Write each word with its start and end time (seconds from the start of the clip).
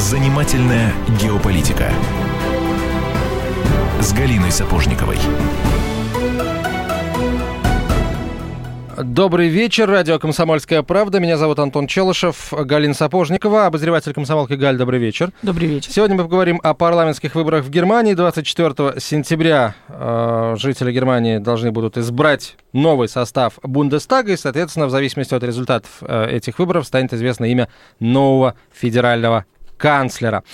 Занимательная 0.00 0.94
геополитика 1.20 1.92
с 4.00 4.14
Галиной 4.14 4.50
Сапожниковой. 4.50 5.18
Добрый 9.04 9.48
вечер. 9.48 9.90
Радио 9.90 10.18
«Комсомольская 10.18 10.82
правда». 10.82 11.20
Меня 11.20 11.36
зовут 11.36 11.58
Антон 11.58 11.86
Челышев, 11.86 12.50
Галина 12.50 12.94
Сапожникова, 12.94 13.66
обозреватель 13.66 14.14
комсомолки 14.14 14.54
Галь. 14.54 14.78
Добрый 14.78 14.98
вечер. 14.98 15.32
Добрый 15.42 15.68
вечер. 15.68 15.92
Сегодня 15.92 16.16
мы 16.16 16.24
поговорим 16.24 16.60
о 16.62 16.72
парламентских 16.72 17.34
выборах 17.34 17.66
в 17.66 17.70
Германии. 17.70 18.14
24 18.14 18.98
сентября 19.00 19.74
э, 19.88 20.54
жители 20.58 20.92
Германии 20.92 21.36
должны 21.36 21.72
будут 21.72 21.98
избрать 21.98 22.56
новый 22.72 23.08
состав 23.08 23.58
Бундестага, 23.62 24.32
и, 24.32 24.36
соответственно, 24.38 24.86
в 24.86 24.90
зависимости 24.90 25.34
от 25.34 25.42
результатов 25.42 25.90
э, 26.00 26.36
этих 26.36 26.58
выборов 26.58 26.86
станет 26.86 27.12
известно 27.12 27.44
имя 27.44 27.68
нового 28.00 28.54
федерального 28.72 29.44
канцлера. 29.80 30.44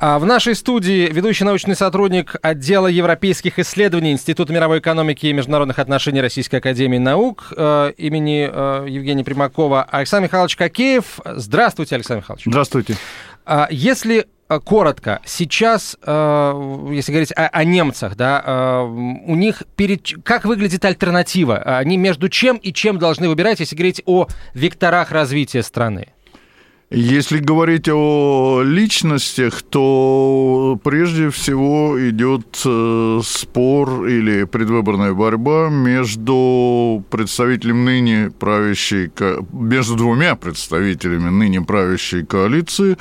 А 0.00 0.20
в 0.20 0.24
нашей 0.24 0.54
студии 0.54 1.08
ведущий 1.10 1.42
научный 1.42 1.74
сотрудник 1.74 2.36
отдела 2.40 2.86
европейских 2.86 3.58
исследований 3.58 4.12
Института 4.12 4.52
мировой 4.52 4.78
экономики 4.78 5.26
и 5.26 5.32
международных 5.32 5.80
отношений 5.80 6.20
Российской 6.20 6.56
академии 6.56 6.98
наук 6.98 7.52
э, 7.56 7.92
имени 7.96 8.48
э, 8.48 8.86
Евгения 8.88 9.24
Примакова 9.24 9.82
Александр 9.82 10.28
Михайлович 10.28 10.54
Кокеев. 10.54 11.18
Здравствуйте, 11.24 11.96
Александр 11.96 12.22
Михайлович. 12.22 12.44
Здравствуйте. 12.46 12.96
А, 13.44 13.66
если 13.72 14.26
э, 14.48 14.60
коротко, 14.60 15.20
сейчас, 15.24 15.96
если 16.00 17.10
говорить 17.10 17.32
о, 17.32 17.48
о 17.48 17.64
немцах, 17.64 18.14
да, 18.14 18.84
у 18.84 19.34
них 19.34 19.64
перед 19.74 20.22
как 20.22 20.44
выглядит 20.44 20.84
альтернатива? 20.84 21.58
Они 21.58 21.96
между 21.96 22.28
чем 22.28 22.56
и 22.58 22.72
чем 22.72 23.00
должны 23.00 23.28
выбирать, 23.28 23.58
если 23.58 23.74
говорить 23.74 24.00
о 24.06 24.28
векторах 24.54 25.10
развития 25.10 25.64
страны? 25.64 26.12
Если 26.90 27.38
говорить 27.38 27.86
о 27.90 28.62
личностях, 28.64 29.60
то 29.60 30.80
прежде 30.82 31.28
всего 31.28 31.98
идет 32.08 32.62
э, 32.64 33.20
спор 33.22 34.06
или 34.06 34.44
предвыборная 34.44 35.12
борьба 35.12 35.68
между 35.68 37.04
представителем 37.10 37.84
ныне 37.84 38.30
правящей, 38.30 39.10
между 39.52 39.96
двумя 39.96 40.34
представителями 40.34 41.28
ныне 41.28 41.60
правящей 41.60 42.24
коалиции. 42.24 42.96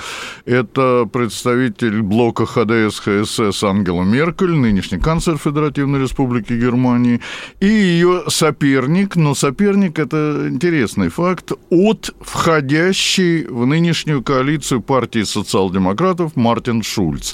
Это 0.46 1.08
представитель 1.10 2.02
блока 2.02 2.46
ХДС 2.46 3.00
ХСС 3.00 3.64
Ангела 3.64 4.04
Меркель, 4.04 4.52
нынешний 4.52 5.00
канцлер 5.00 5.38
Федеративной 5.38 6.02
Республики 6.02 6.52
Германии, 6.52 7.22
и 7.62 7.68
ее 7.68 8.24
соперник, 8.28 9.16
но 9.16 9.34
соперник 9.34 9.98
это 9.98 10.48
интересный 10.50 11.08
факт, 11.08 11.54
от 11.70 12.14
входящей 12.20 13.46
в 13.46 13.66
ныне 13.66 13.77
нынешнюю 13.78 14.24
коалицию 14.24 14.82
партии 14.82 15.24
социал-демократов 15.24 16.36
Мартин 16.36 16.82
Шульц. 16.82 17.34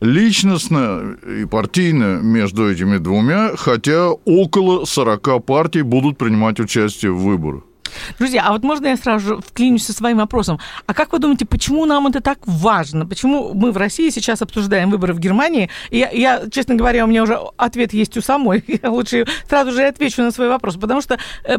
Личностно 0.00 1.16
и 1.40 1.44
партийно 1.44 2.20
между 2.22 2.70
этими 2.70 2.96
двумя, 2.96 3.52
хотя 3.56 4.10
около 4.10 4.86
40 4.86 5.44
партий 5.44 5.82
будут 5.82 6.16
принимать 6.16 6.60
участие 6.60 7.12
в 7.12 7.18
выборах. 7.18 7.62
Друзья, 8.18 8.44
а 8.46 8.52
вот 8.52 8.62
можно 8.62 8.86
я 8.86 8.96
сразу 8.96 9.26
же 9.26 9.36
вклинюсь 9.36 9.84
со 9.84 9.92
своим 9.92 10.16
вопросом? 10.16 10.58
А 10.86 10.94
как 10.94 11.12
вы 11.12 11.18
думаете, 11.18 11.44
почему 11.44 11.84
нам 11.84 12.06
это 12.06 12.22
так 12.22 12.38
важно? 12.46 13.06
Почему 13.06 13.52
мы 13.52 13.70
в 13.70 13.76
России 13.76 14.08
сейчас 14.08 14.40
обсуждаем 14.40 14.90
выборы 14.90 15.12
в 15.12 15.18
Германии? 15.18 15.68
Я, 15.90 16.10
я 16.10 16.42
честно 16.50 16.74
говоря, 16.74 17.04
у 17.04 17.06
меня 17.06 17.22
уже 17.22 17.38
ответ 17.58 17.92
есть 17.92 18.16
у 18.16 18.22
самой. 18.22 18.64
Я 18.82 18.90
лучше 18.90 19.26
сразу 19.46 19.72
же 19.72 19.82
отвечу 19.82 20.22
на 20.22 20.30
свой 20.30 20.48
вопрос. 20.48 20.76
Потому 20.76 21.02
что 21.02 21.18
э, 21.44 21.58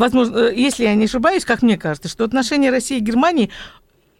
возможно, 0.00 0.38
э, 0.38 0.54
если 0.56 0.84
я 0.84 0.94
не 0.94 1.04
ошибаюсь, 1.04 1.44
как 1.44 1.62
мне 1.62 1.76
кажется, 1.76 2.08
что 2.08 2.24
отношения 2.24 2.70
России 2.70 2.96
и 2.96 3.00
Германии 3.00 3.50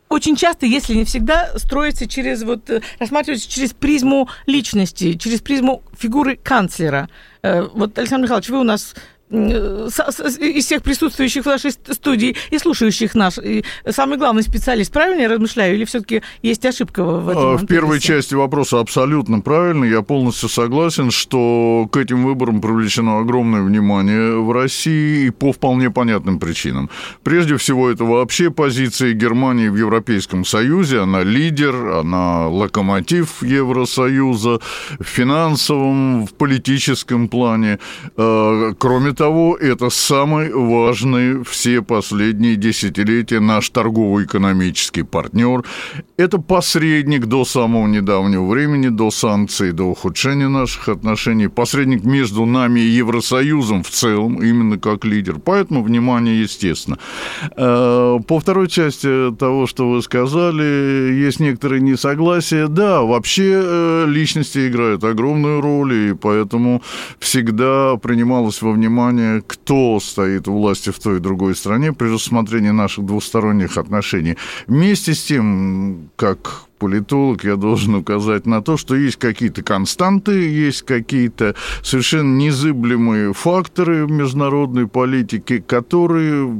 очень 0.09 0.37
часто, 0.37 0.67
если 0.67 0.95
не 0.95 1.05
всегда, 1.05 1.56
строится 1.56 2.06
через, 2.06 2.43
вот, 2.43 2.69
э, 2.69 2.82
рассматривается 2.99 3.50
через 3.50 3.72
призму 3.72 4.28
личности, 4.47 5.15
через 5.15 5.41
призму 5.41 5.82
фигуры 5.97 6.37
канцлера. 6.37 7.09
Э, 7.43 7.62
вот, 7.62 7.99
Александр 7.99 8.25
Михайлович, 8.25 8.50
вы 8.50 8.60
у 8.60 8.65
нас 8.65 8.94
из 9.30 10.64
всех 10.64 10.82
присутствующих 10.82 11.44
в 11.44 11.46
нашей 11.46 11.70
студии 11.70 12.36
и 12.50 12.58
слушающих 12.58 13.14
наш, 13.14 13.38
самый 13.88 14.18
главный 14.18 14.42
специалист, 14.42 14.92
правильно 14.92 15.22
я 15.22 15.28
размышляю, 15.28 15.76
или 15.76 15.84
все-таки 15.84 16.22
есть 16.42 16.66
ошибка 16.66 17.04
в 17.04 17.28
этом? 17.28 17.42
А, 17.42 17.56
в 17.56 17.66
первой 17.66 18.00
части 18.00 18.34
вопроса 18.34 18.80
абсолютно 18.80 19.41
правильно. 19.41 19.84
Я 19.84 20.02
полностью 20.02 20.48
согласен, 20.48 21.10
что 21.10 21.88
к 21.92 21.96
этим 21.96 22.24
выборам 22.24 22.60
привлечено 22.60 23.20
огромное 23.20 23.62
внимание 23.62 24.36
в 24.36 24.50
России 24.52 25.26
и 25.26 25.30
по 25.30 25.52
вполне 25.52 25.91
понятным 25.91 26.41
причинам. 26.41 26.91
Прежде 27.22 27.56
всего, 27.56 27.88
это 27.88 28.04
вообще 28.04 28.50
позиция 28.50 29.12
Германии 29.12 29.68
в 29.68 29.76
Европейском 29.76 30.44
Союзе. 30.44 31.00
Она 31.00 31.22
лидер, 31.22 31.74
она 31.74 32.48
локомотив 32.48 33.42
Евросоюза 33.42 34.58
в 34.98 35.04
финансовом, 35.04 36.26
в 36.26 36.34
политическом 36.34 37.28
плане. 37.28 37.78
А, 38.16 38.72
кроме 38.78 39.12
того, 39.20 39.54
это 39.54 39.91
самый 39.91 40.50
важный 40.50 41.44
все 41.44 41.82
последние 41.82 42.56
десятилетия 42.56 43.38
наш 43.38 43.69
торгово-экономический 43.69 45.03
партнер. 45.03 45.62
Это 46.16 46.38
посредник 46.38 47.26
до 47.26 47.44
самого 47.44 47.86
недавнего 47.86 48.47
времени, 48.47 48.88
до 48.88 49.10
санкций, 49.10 49.72
до 49.72 49.84
ухудшения 49.84 50.48
наших 50.48 50.88
отношений. 50.88 51.48
Посредник 51.48 52.03
между 52.03 52.47
нами 52.47 52.80
и 52.80 52.88
Евросоюзом 52.88 53.82
в 53.82 53.91
целом, 53.91 54.42
именно 54.42 54.78
как 54.78 55.04
лидер. 55.04 55.38
Поэтому 55.38 55.82
внимание, 55.82 56.41
естественно. 56.41 56.98
Э, 57.59 58.20
по 58.26 58.38
второй 58.38 58.69
части 58.69 59.34
того, 59.38 59.66
что 59.66 59.91
вы 59.91 60.00
сказали, 60.00 61.12
есть 61.12 61.41
некоторые 61.41 61.82
несогласия. 61.82 62.69
Да, 62.69 63.03
вообще 63.03 63.60
э, 63.62 64.04
личности 64.09 64.66
играют 64.66 65.04
огромную 65.04 65.60
роль, 65.60 65.92
и 65.92 66.14
поэтому 66.14 66.82
всегда 67.19 67.97
принималось 67.97 68.62
во 68.62 68.72
внимание 68.72 69.09
внимание, 69.10 69.43
кто 69.47 70.00
стоит 70.00 70.48
у 70.48 70.53
власти 70.53 70.91
в 70.91 70.98
той 70.98 71.16
и 71.16 71.21
другой 71.21 71.54
стране 71.54 71.93
при 71.93 72.09
рассмотрении 72.09 72.71
наших 72.71 73.04
двусторонних 73.04 73.76
отношений. 73.76 74.37
Вместе 74.66 75.15
с 75.15 75.22
тем, 75.22 76.10
как 76.16 76.62
политолог, 76.78 77.44
я 77.44 77.56
должен 77.56 77.94
указать 77.94 78.47
на 78.47 78.62
то, 78.62 78.76
что 78.76 78.94
есть 78.94 79.16
какие-то 79.16 79.62
константы, 79.62 80.32
есть 80.48 80.82
какие-то 80.82 81.54
совершенно 81.82 82.37
незыблемые 82.38 83.32
факторы 83.32 84.06
международной 84.06 84.87
политике, 84.87 85.60
которые 85.60 86.56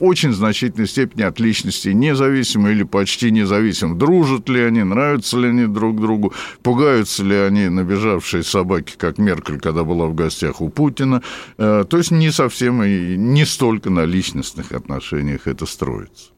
очень 0.00 0.32
значительной 0.32 0.88
степени 0.88 1.22
от 1.22 1.38
личности 1.38 1.88
независимы 1.88 2.72
или 2.72 2.82
почти 2.82 3.30
независимы. 3.30 3.96
Дружат 3.96 4.48
ли 4.48 4.62
они, 4.62 4.82
нравятся 4.82 5.38
ли 5.38 5.48
они 5.48 5.66
друг 5.66 6.00
другу, 6.00 6.32
пугаются 6.62 7.22
ли 7.22 7.36
они 7.36 7.68
набежавшие 7.68 8.42
собаки, 8.42 8.94
как 8.96 9.18
Меркель, 9.18 9.60
когда 9.60 9.84
была 9.84 10.06
в 10.06 10.14
гостях 10.14 10.60
у 10.60 10.68
Путина. 10.68 11.22
Э, 11.58 11.84
то 11.88 11.98
есть 11.98 12.10
не 12.10 12.30
совсем 12.30 12.82
и 12.82 13.16
не 13.16 13.44
столько 13.44 13.90
на 13.90 14.04
личностных 14.04 14.72
отношениях 14.72 15.46
это 15.46 15.66
строится. 15.66 16.30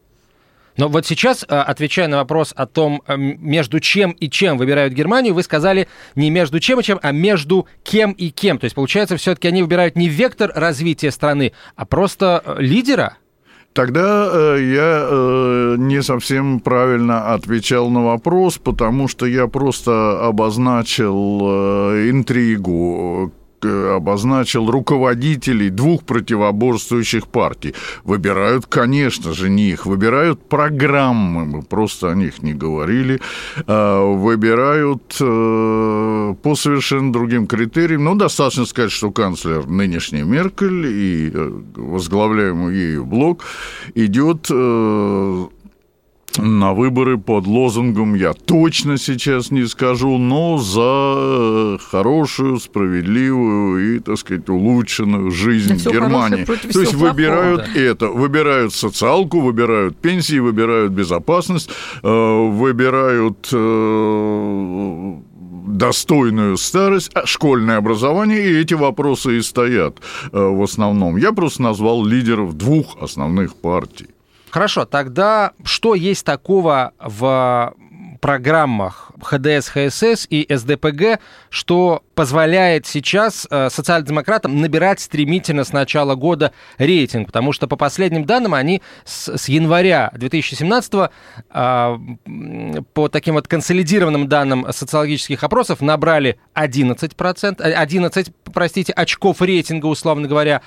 Но 0.77 0.89
вот 0.89 1.07
сейчас, 1.07 1.45
э, 1.45 1.55
отвечая 1.55 2.09
на 2.09 2.19
вопрос 2.19 2.53
о 2.57 2.67
том, 2.67 3.03
э, 3.07 3.17
между 3.17 3.81
чем 3.81 4.13
и 4.13 4.31
чем 4.31 4.57
выбирают 4.57 4.95
Германию, 4.95 5.35
вы 5.35 5.43
сказали 5.43 5.89
не 6.15 6.31
между 6.31 6.61
чем 6.61 6.81
и 6.81 6.83
чем, 6.83 6.99
а 7.03 7.13
между 7.13 7.67
кем 7.83 8.13
и 8.13 8.31
кем. 8.31 8.59
То 8.59 8.65
есть, 8.65 8.75
получается, 8.75 9.17
все-таки 9.17 9.49
они 9.49 9.63
выбирают 9.63 9.97
не 9.97 10.09
вектор 10.09 10.51
развития 10.55 11.11
страны, 11.11 11.53
а 11.77 11.85
просто 11.85 12.57
лидера? 12.59 13.19
Тогда 13.73 14.29
э, 14.31 14.59
я 14.61 15.07
э, 15.09 15.77
не 15.79 16.03
совсем 16.03 16.61
правильно 16.61 17.33
отвечал 17.33 17.89
на 17.89 18.05
вопрос, 18.05 18.59
потому 18.59 19.09
что 19.09 19.25
я 19.25 19.47
просто 19.47 20.27
обозначил 20.27 21.41
э, 21.43 22.11
интригу 22.11 23.33
обозначил 23.65 24.71
руководителей 24.71 25.71
двух 25.71 26.05
противоборствующих 26.05 27.29
партий. 27.29 27.75
Выбирают, 28.05 28.67
конечно 28.67 29.33
же, 29.33 29.51
не 29.51 29.71
их, 29.71 29.87
выбирают 29.87 30.49
программы, 30.49 31.45
мы 31.45 31.63
просто 31.63 32.11
о 32.11 32.15
них 32.15 32.43
не 32.43 32.55
говорили, 32.55 33.21
а, 33.67 34.15
выбирают 34.15 35.17
э, 35.21 36.35
по 36.43 36.55
совершенно 36.55 37.13
другим 37.13 37.47
критериям. 37.47 38.05
Ну, 38.05 38.15
достаточно 38.15 38.67
сказать, 38.67 38.93
что 38.93 39.11
канцлер 39.11 39.67
нынешний 39.67 40.23
Меркель 40.23 40.87
и 40.87 41.31
э, 41.33 41.61
возглавляемый 41.77 42.75
ею 42.75 43.05
блок 43.05 43.45
идет 43.95 44.47
э, 44.51 45.47
на 46.39 46.73
выборы 46.73 47.19
под 47.19 47.47
лозунгом 47.47 48.15
«Я 48.15 48.33
точно 48.33 48.99
сейчас 48.99 49.51
не 49.51 49.67
скажу, 49.67 50.19
но 50.19 50.59
за 50.59 51.79
хорошую, 51.91 52.59
справедливую 52.59 53.97
и, 53.97 53.99
так 54.01 54.19
сказать, 54.19 54.49
улучшенную 54.49 55.31
жизнь 55.31 55.83
да 55.85 55.91
Германии». 55.91 56.45
То 56.45 56.81
есть 56.81 56.95
выбирают 56.95 57.65
плохого, 57.65 57.75
да. 57.75 57.81
это, 57.81 58.09
выбирают 58.09 58.75
социалку, 58.75 59.41
выбирают 59.41 59.97
пенсии, 59.97 60.39
выбирают 60.39 60.93
безопасность, 60.93 61.71
э, 62.03 62.09
выбирают 62.09 63.49
э, 63.53 65.13
достойную 65.67 66.57
старость, 66.57 67.11
а 67.15 67.27
школьное 67.27 67.77
образование, 67.77 68.45
и 68.45 68.57
эти 68.57 68.75
вопросы 68.75 69.39
и 69.39 69.43
стоят 69.43 69.99
э, 70.33 70.39
в 70.39 70.63
основном. 70.63 71.17
Я 71.17 71.33
просто 71.33 71.63
назвал 71.63 72.05
лидеров 72.05 72.57
двух 72.57 72.97
основных 73.01 73.55
партий. 73.57 74.07
Хорошо, 74.53 74.85
тогда 74.85 75.53
что 75.65 75.95
есть 75.95 76.27
такого 76.27 76.93
в 77.01 77.75
программах 78.21 79.11
ХДС, 79.23 79.69
ХСС 79.69 80.27
и 80.29 80.47
СДПГ, 80.49 81.21
что 81.49 82.03
позволяет 82.15 82.87
сейчас 82.87 83.49
э, 83.51 83.71
социал-демократам 83.71 84.61
набирать 84.61 85.01
стремительно 85.01 85.65
с 85.65 85.73
начала 85.73 86.17
года 86.17 86.53
рейтинг, 86.77 87.29
потому 87.29 87.53
что 87.53 87.67
по 87.67 87.77
последним 87.77 88.27
данным 88.27 88.53
они 88.53 88.83
с, 89.07 89.37
с 89.37 89.49
января 89.49 90.13
2017 90.15 90.93
э, 91.51 91.99
по 92.93 93.09
таким 93.09 93.35
вот 93.35 93.49
консолидированным 93.49 94.29
данным 94.29 94.67
социологических 94.71 95.43
опросов 95.43 95.81
набрали 95.81 96.39
11%, 96.55 97.61
11, 97.61 98.29
э, 98.29 98.33
простите, 98.53 98.93
очков 98.93 99.41
рейтинга, 99.41 99.87
условно 99.87 100.29
говоря, 100.29 100.61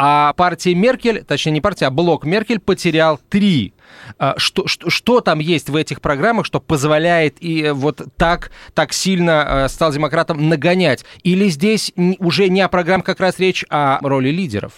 а 0.00 0.32
партия 0.34 0.76
Меркель, 0.76 1.24
точнее 1.24 1.54
не 1.54 1.60
партия, 1.60 1.86
а 1.86 1.90
блок 1.90 2.24
Меркель 2.24 2.60
потерял 2.60 3.18
3 3.30 3.72
а, 4.18 4.34
что, 4.36 4.68
что, 4.68 4.90
что 4.90 5.20
там 5.20 5.40
есть 5.40 5.68
в 5.68 5.74
этих 5.74 6.00
программах, 6.00 6.46
что 6.46 6.60
позволяет 6.60 7.36
и 7.40 7.70
вот 7.70 8.02
так, 8.16 8.52
так 8.74 8.92
сильно 8.92 9.64
э, 9.64 9.68
социал-демократам 9.68 10.48
нагонять? 10.48 11.04
Или 11.24 11.48
здесь 11.48 11.92
уже 12.20 12.48
не 12.48 12.60
о 12.60 12.68
программах 12.68 13.06
как 13.06 13.18
раз 13.18 13.40
речь, 13.40 13.64
а 13.70 13.98
о 14.00 14.08
роли 14.08 14.28
лидеров? 14.28 14.72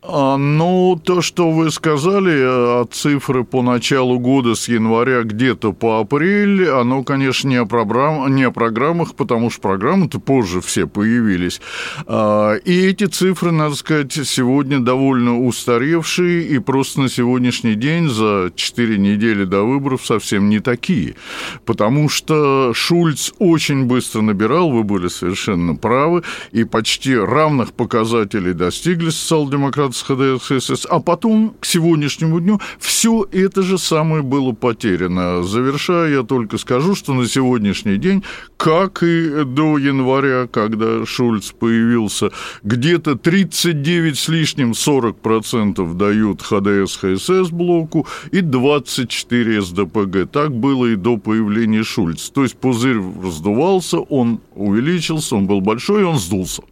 А, 0.00 0.36
ну, 0.36 1.00
то, 1.02 1.20
что 1.22 1.50
вы 1.50 1.72
сказали, 1.72 2.82
э, 2.82 2.84
цифры 2.92 3.42
по 3.42 3.62
началу 3.62 4.20
года 4.20 4.54
с 4.54 4.68
января 4.68 5.24
где-то 5.24 5.72
по 5.72 5.98
апрель, 5.98 6.68
оно, 6.68 7.02
конечно, 7.02 7.48
не 7.48 7.56
о, 7.56 7.66
программ, 7.66 8.32
не 8.32 8.44
о 8.44 8.52
программах, 8.52 9.16
потому 9.16 9.50
что 9.50 9.60
программы-то 9.60 10.20
позже 10.20 10.60
все 10.60 10.86
появились. 10.86 11.60
А, 12.06 12.54
и 12.54 12.86
эти 12.86 13.06
цифры, 13.06 13.50
надо 13.50 13.74
сказать, 13.74 14.12
сегодня 14.12 14.78
довольно 14.78 15.44
устаревшие, 15.44 16.46
и 16.46 16.60
просто 16.60 17.00
на 17.00 17.08
сегодняшний 17.08 17.74
день 17.74 18.08
за 18.08 18.52
4 18.54 18.98
недели 18.98 19.42
до 19.42 19.64
выборов 19.64 20.06
совсем 20.06 20.48
не 20.48 20.60
такие. 20.60 21.16
Потому 21.64 22.08
что 22.08 22.72
Шульц 22.72 23.32
очень 23.40 23.86
быстро 23.86 24.22
набирал, 24.22 24.70
вы 24.70 24.84
были 24.84 25.08
совершенно 25.08 25.74
правы, 25.74 26.22
и 26.52 26.62
почти 26.62 27.16
равных 27.16 27.72
показателей 27.72 28.52
достигли 28.52 29.10
социал-демократы 29.10 29.87
с 29.94 30.02
ХДС, 30.02 30.86
а 30.88 31.00
потом 31.00 31.54
к 31.60 31.64
сегодняшнему 31.64 32.40
дню 32.40 32.60
все 32.78 33.26
это 33.32 33.62
же 33.62 33.78
самое 33.78 34.22
было 34.22 34.52
потеряно. 34.52 35.42
Завершая, 35.42 36.10
я 36.10 36.22
только 36.22 36.58
скажу, 36.58 36.94
что 36.94 37.14
на 37.14 37.26
сегодняшний 37.26 37.96
день, 37.96 38.22
как 38.56 39.02
и 39.02 39.44
до 39.44 39.78
января, 39.78 40.46
когда 40.46 41.04
Шульц 41.06 41.52
появился, 41.52 42.30
где-то 42.62 43.16
39 43.16 44.18
с 44.18 44.28
лишним 44.28 44.72
40% 44.72 45.94
дают 45.94 46.42
ХДС, 46.42 46.96
ХСС 46.96 47.50
блоку 47.50 48.06
и 48.30 48.40
24 48.40 49.62
СДПГ. 49.62 50.30
Так 50.30 50.54
было 50.54 50.86
и 50.86 50.96
до 50.96 51.16
появления 51.16 51.82
Шульца. 51.82 52.32
То 52.32 52.42
есть 52.42 52.56
пузырь 52.56 53.00
раздувался, 53.22 53.98
он 53.98 54.40
увеличился, 54.54 55.36
он 55.36 55.46
был 55.46 55.60
большой, 55.60 56.02
и 56.02 56.04
он 56.04 56.18
сдулся. 56.18 56.62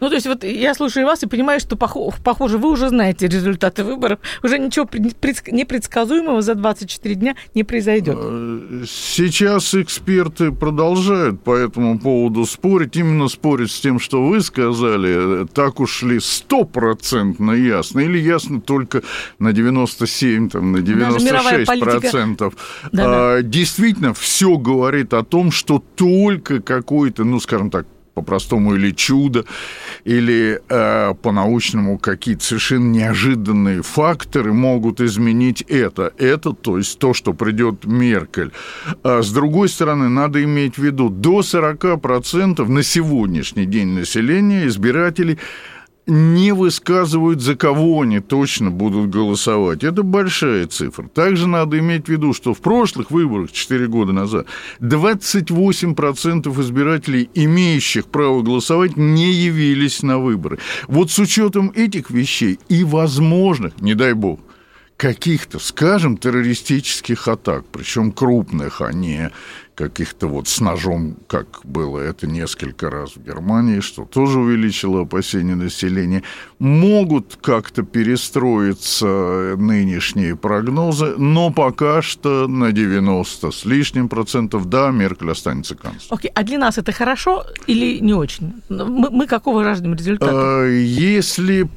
Ну, 0.00 0.08
то 0.08 0.14
есть 0.14 0.26
вот 0.26 0.42
я 0.42 0.74
слушаю 0.74 1.06
вас 1.06 1.22
и 1.22 1.26
понимаю, 1.26 1.60
что, 1.60 1.76
похоже, 1.76 2.58
вы 2.58 2.70
уже 2.70 2.88
знаете 2.88 3.28
результаты 3.28 3.84
выборов. 3.84 4.18
Уже 4.42 4.58
ничего 4.58 4.88
непредсказуемого 4.92 6.42
за 6.42 6.56
24 6.56 7.14
дня 7.14 7.36
не 7.54 7.62
произойдет. 7.62 8.16
Э, 8.18 8.84
сейчас 8.88 9.74
эксперты 9.74 10.50
продолжают 10.50 11.42
по 11.42 11.54
этому 11.54 11.98
поводу 11.98 12.44
спорить. 12.44 12.96
Именно 12.96 13.28
спорить 13.28 13.70
с 13.70 13.80
тем, 13.80 14.00
что 14.00 14.26
вы 14.26 14.40
сказали. 14.40 15.46
Так 15.46 15.78
уж 15.78 16.02
ли 16.02 16.18
стопроцентно 16.18 17.52
ясно? 17.52 18.00
Или 18.00 18.18
ясно 18.18 18.60
только 18.60 19.02
на 19.38 19.52
97, 19.52 20.50
там, 20.50 20.72
на 20.72 20.80
96 20.80 21.80
процентов? 21.80 22.54
Да, 22.90 23.36
да. 23.36 23.42
Действительно, 23.42 24.12
все 24.12 24.58
говорит 24.58 25.14
о 25.14 25.22
том, 25.22 25.52
что 25.52 25.82
только 25.94 26.60
какой-то, 26.60 27.22
ну, 27.22 27.38
скажем 27.38 27.70
так, 27.70 27.86
по-простому 28.16 28.74
или 28.74 28.92
чудо, 28.92 29.44
или 30.04 30.58
э, 30.68 31.14
по-научному 31.20 31.98
какие-то 31.98 32.42
совершенно 32.42 32.90
неожиданные 32.90 33.82
факторы 33.82 34.54
могут 34.54 35.02
изменить 35.02 35.60
это. 35.68 36.14
Это, 36.16 36.54
то 36.54 36.78
есть 36.78 36.98
то, 36.98 37.12
что 37.12 37.34
придет 37.34 37.84
Меркель. 37.84 38.52
А 39.02 39.20
с 39.20 39.30
другой 39.30 39.68
стороны, 39.68 40.08
надо 40.08 40.42
иметь 40.42 40.78
в 40.78 40.82
виду, 40.82 41.10
до 41.10 41.40
40% 41.40 42.66
на 42.66 42.82
сегодняшний 42.82 43.66
день 43.66 43.88
населения 43.88 44.66
избирателей 44.66 45.38
не 46.06 46.52
высказывают, 46.52 47.40
за 47.40 47.56
кого 47.56 48.02
они 48.02 48.20
точно 48.20 48.70
будут 48.70 49.10
голосовать. 49.10 49.82
Это 49.82 50.02
большая 50.02 50.66
цифра. 50.66 51.08
Также 51.08 51.48
надо 51.48 51.78
иметь 51.78 52.06
в 52.06 52.08
виду, 52.08 52.32
что 52.32 52.54
в 52.54 52.60
прошлых 52.60 53.10
выборах, 53.10 53.52
4 53.52 53.86
года 53.88 54.12
назад, 54.12 54.46
28% 54.80 56.60
избирателей, 56.62 57.28
имеющих 57.34 58.06
право 58.06 58.42
голосовать, 58.42 58.96
не 58.96 59.32
явились 59.32 60.02
на 60.02 60.18
выборы. 60.18 60.58
Вот 60.86 61.10
с 61.10 61.18
учетом 61.18 61.72
этих 61.74 62.10
вещей 62.10 62.58
и 62.68 62.84
возможных, 62.84 63.80
не 63.80 63.94
дай 63.94 64.12
бог, 64.12 64.40
каких-то, 64.96 65.58
скажем, 65.58 66.16
террористических 66.16 67.28
атак, 67.28 67.64
причем 67.70 68.12
крупных, 68.12 68.80
а 68.80 68.92
не 68.92 69.30
каких-то 69.76 70.26
вот 70.26 70.48
с 70.48 70.60
ножом, 70.60 71.16
как 71.28 71.60
было 71.62 71.98
это 71.98 72.26
несколько 72.26 72.90
раз 72.90 73.14
в 73.14 73.22
Германии, 73.22 73.80
что 73.80 74.04
тоже 74.04 74.40
увеличило 74.40 75.02
опасения 75.02 75.54
населения, 75.54 76.22
могут 76.58 77.36
как-то 77.40 77.82
перестроиться 77.82 79.54
нынешние 79.56 80.34
прогнозы, 80.34 81.14
но 81.18 81.50
пока 81.50 82.02
что 82.02 82.48
на 82.48 82.72
90 82.72 83.50
с 83.50 83.64
лишним 83.64 84.08
процентов, 84.08 84.68
да, 84.68 84.90
Меркель 84.90 85.30
останется 85.30 85.74
канцлером. 85.74 86.18
Окей, 86.18 86.30
okay. 86.30 86.32
а 86.34 86.42
для 86.42 86.58
нас 86.58 86.78
это 86.78 86.92
хорошо 86.92 87.44
или 87.66 87.98
не 87.98 88.14
очень? 88.14 88.62
Мы, 88.70 89.10
мы 89.10 89.26
какого 89.26 89.62
жаждем 89.62 89.94
результата? 89.94 90.32
А, 90.32 90.66
если 90.66 91.68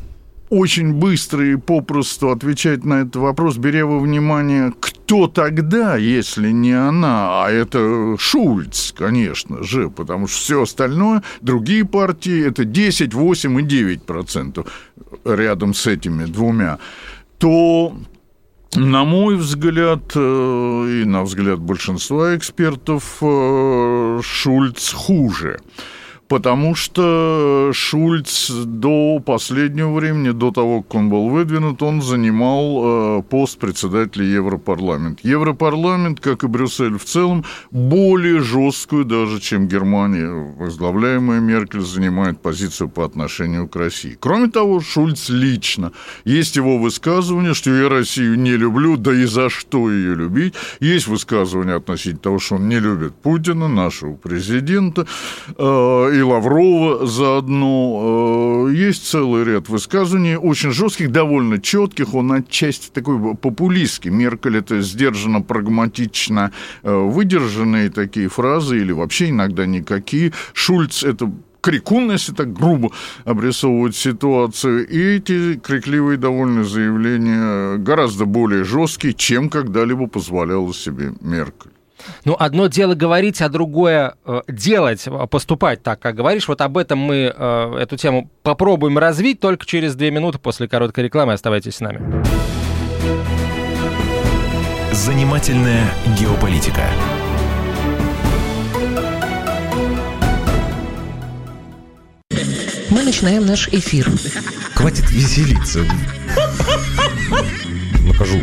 очень 0.49 0.93
быстро 0.93 1.45
и 1.45 1.55
попросту 1.55 2.31
отвечать 2.31 2.83
на 2.83 3.01
этот 3.01 3.17
вопрос, 3.17 3.57
беря 3.57 3.85
во 3.85 3.99
внимание, 3.99 4.73
кто 4.79 5.27
тогда, 5.27 5.95
если 5.95 6.51
не 6.51 6.73
она, 6.73 7.45
а 7.45 7.51
это 7.51 8.15
Шульц, 8.17 8.91
конечно 8.91 9.63
же, 9.63 9.89
потому 9.89 10.27
что 10.27 10.37
все 10.37 10.61
остальное, 10.63 11.23
другие 11.41 11.85
партии, 11.85 12.47
это 12.47 12.65
10, 12.65 13.13
8 13.13 13.59
и 13.59 13.63
9 13.63 14.03
процентов 14.03 14.67
рядом 15.23 15.73
с 15.73 15.85
этими 15.87 16.25
двумя, 16.25 16.79
то 17.37 17.93
на 18.75 19.03
мой 19.03 19.35
взгляд, 19.35 20.11
э, 20.15 21.01
и 21.01 21.05
на 21.05 21.23
взгляд 21.23 21.59
большинства 21.59 22.35
экспертов, 22.35 23.17
э, 23.21 24.19
Шульц 24.23 24.93
хуже 24.93 25.59
потому 26.29 26.75
что 26.75 27.71
Шульц 27.73 28.51
до 28.51 29.19
последнего 29.19 29.93
времени, 29.93 30.29
до 30.29 30.51
того, 30.51 30.83
как 30.83 30.95
он 30.95 31.09
был 31.09 31.29
выдвинут, 31.29 31.81
он 31.81 32.01
занимал 32.01 33.19
э, 33.19 33.23
пост 33.23 33.57
председателя 33.57 34.25
Европарламента. 34.25 35.27
Европарламент, 35.27 36.19
как 36.19 36.43
и 36.43 36.47
Брюссель 36.47 36.97
в 36.97 37.03
целом, 37.03 37.43
более 37.71 38.41
жесткую 38.41 39.05
даже, 39.05 39.41
чем 39.41 39.67
Германия, 39.67 40.29
возглавляемая 40.29 41.39
Меркель, 41.39 41.81
занимает 41.81 42.39
позицию 42.39 42.89
по 42.89 43.03
отношению 43.03 43.67
к 43.67 43.75
России. 43.75 44.15
Кроме 44.19 44.49
того, 44.49 44.81
Шульц 44.81 45.29
лично. 45.29 45.91
Есть 46.25 46.55
его 46.55 46.77
высказывание, 46.77 47.55
что 47.55 47.71
я 47.71 47.89
Россию 47.89 48.39
не 48.39 48.55
люблю, 48.55 48.97
да 48.97 49.13
и 49.13 49.25
за 49.25 49.49
что 49.49 49.91
ее 49.91 50.13
любить. 50.13 50.53
Есть 50.79 51.07
высказывание 51.07 51.75
относительно 51.75 52.19
того, 52.19 52.39
что 52.39 52.55
он 52.55 52.69
не 52.69 52.79
любит 52.79 53.15
Путина, 53.15 53.67
нашего 53.67 54.13
президента, 54.13 55.07
э, 55.57 56.18
и 56.19 56.21
Лаврова 56.21 57.05
заодно. 57.05 58.67
Э, 58.67 58.73
есть 58.73 59.07
целый 59.07 59.43
ряд 59.43 59.69
высказываний, 59.69 60.35
очень 60.35 60.71
жестких, 60.71 61.11
довольно 61.11 61.59
четких. 61.59 62.13
Он 62.13 62.31
отчасти 62.33 62.89
такой 62.91 63.35
популистский. 63.35 64.11
Меркель 64.11 64.57
это 64.57 64.81
сдержанно, 64.81 65.41
прагматично 65.41 66.51
э, 66.83 66.93
выдержанные 66.93 67.89
такие 67.89 68.27
фразы 68.27 68.79
или 68.79 68.91
вообще 68.91 69.29
иногда 69.29 69.65
никакие. 69.65 70.33
Шульц 70.53 71.03
это 71.03 71.31
крикун, 71.61 72.11
если 72.11 72.33
так 72.33 72.53
грубо 72.53 72.91
обрисовывать 73.25 73.95
ситуацию. 73.95 74.87
И 74.87 74.99
эти 75.17 75.55
крикливые 75.55 76.17
довольно 76.17 76.63
заявления 76.63 77.77
гораздо 77.77 78.25
более 78.25 78.63
жесткие, 78.63 79.13
чем 79.13 79.49
когда-либо 79.49 80.07
позволяла 80.07 80.73
себе 80.73 81.13
Меркель. 81.21 81.71
Ну, 82.25 82.35
одно 82.37 82.67
дело 82.67 82.95
говорить, 82.95 83.41
а 83.41 83.49
другое 83.49 84.15
э, 84.25 84.41
делать, 84.47 85.07
э, 85.07 85.27
поступать 85.27 85.83
так, 85.83 85.99
как 85.99 86.15
говоришь. 86.15 86.47
Вот 86.47 86.61
об 86.61 86.77
этом 86.77 86.99
мы 86.99 87.33
э, 87.35 87.75
эту 87.79 87.97
тему 87.97 88.29
попробуем 88.43 88.97
развить 88.97 89.39
только 89.39 89.65
через 89.65 89.95
две 89.95 90.11
минуты 90.11 90.39
после 90.39 90.67
короткой 90.67 91.05
рекламы. 91.05 91.33
Оставайтесь 91.33 91.75
с 91.75 91.79
нами. 91.79 92.23
Занимательная 94.91 95.91
геополитика. 96.19 96.83
Мы 102.89 103.03
начинаем 103.03 103.45
наш 103.45 103.67
эфир. 103.69 104.07
Хватит 104.75 105.09
веселиться 105.11 105.85
скажу. 108.19 108.41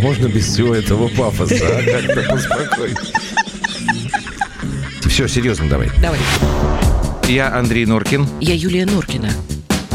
Можно 0.00 0.28
без 0.28 0.46
всего 0.46 0.74
этого 0.74 1.08
пафоса, 1.08 1.54
а? 1.60 1.82
Как-то 1.82 2.22
поспокойнее. 2.30 2.96
Все, 5.02 5.28
серьезно 5.28 5.68
давай. 5.68 5.90
Давай. 6.00 6.18
Я 7.28 7.54
Андрей 7.54 7.84
Норкин. 7.84 8.26
Я 8.40 8.54
Юлия 8.54 8.86
Норкина. 8.86 9.30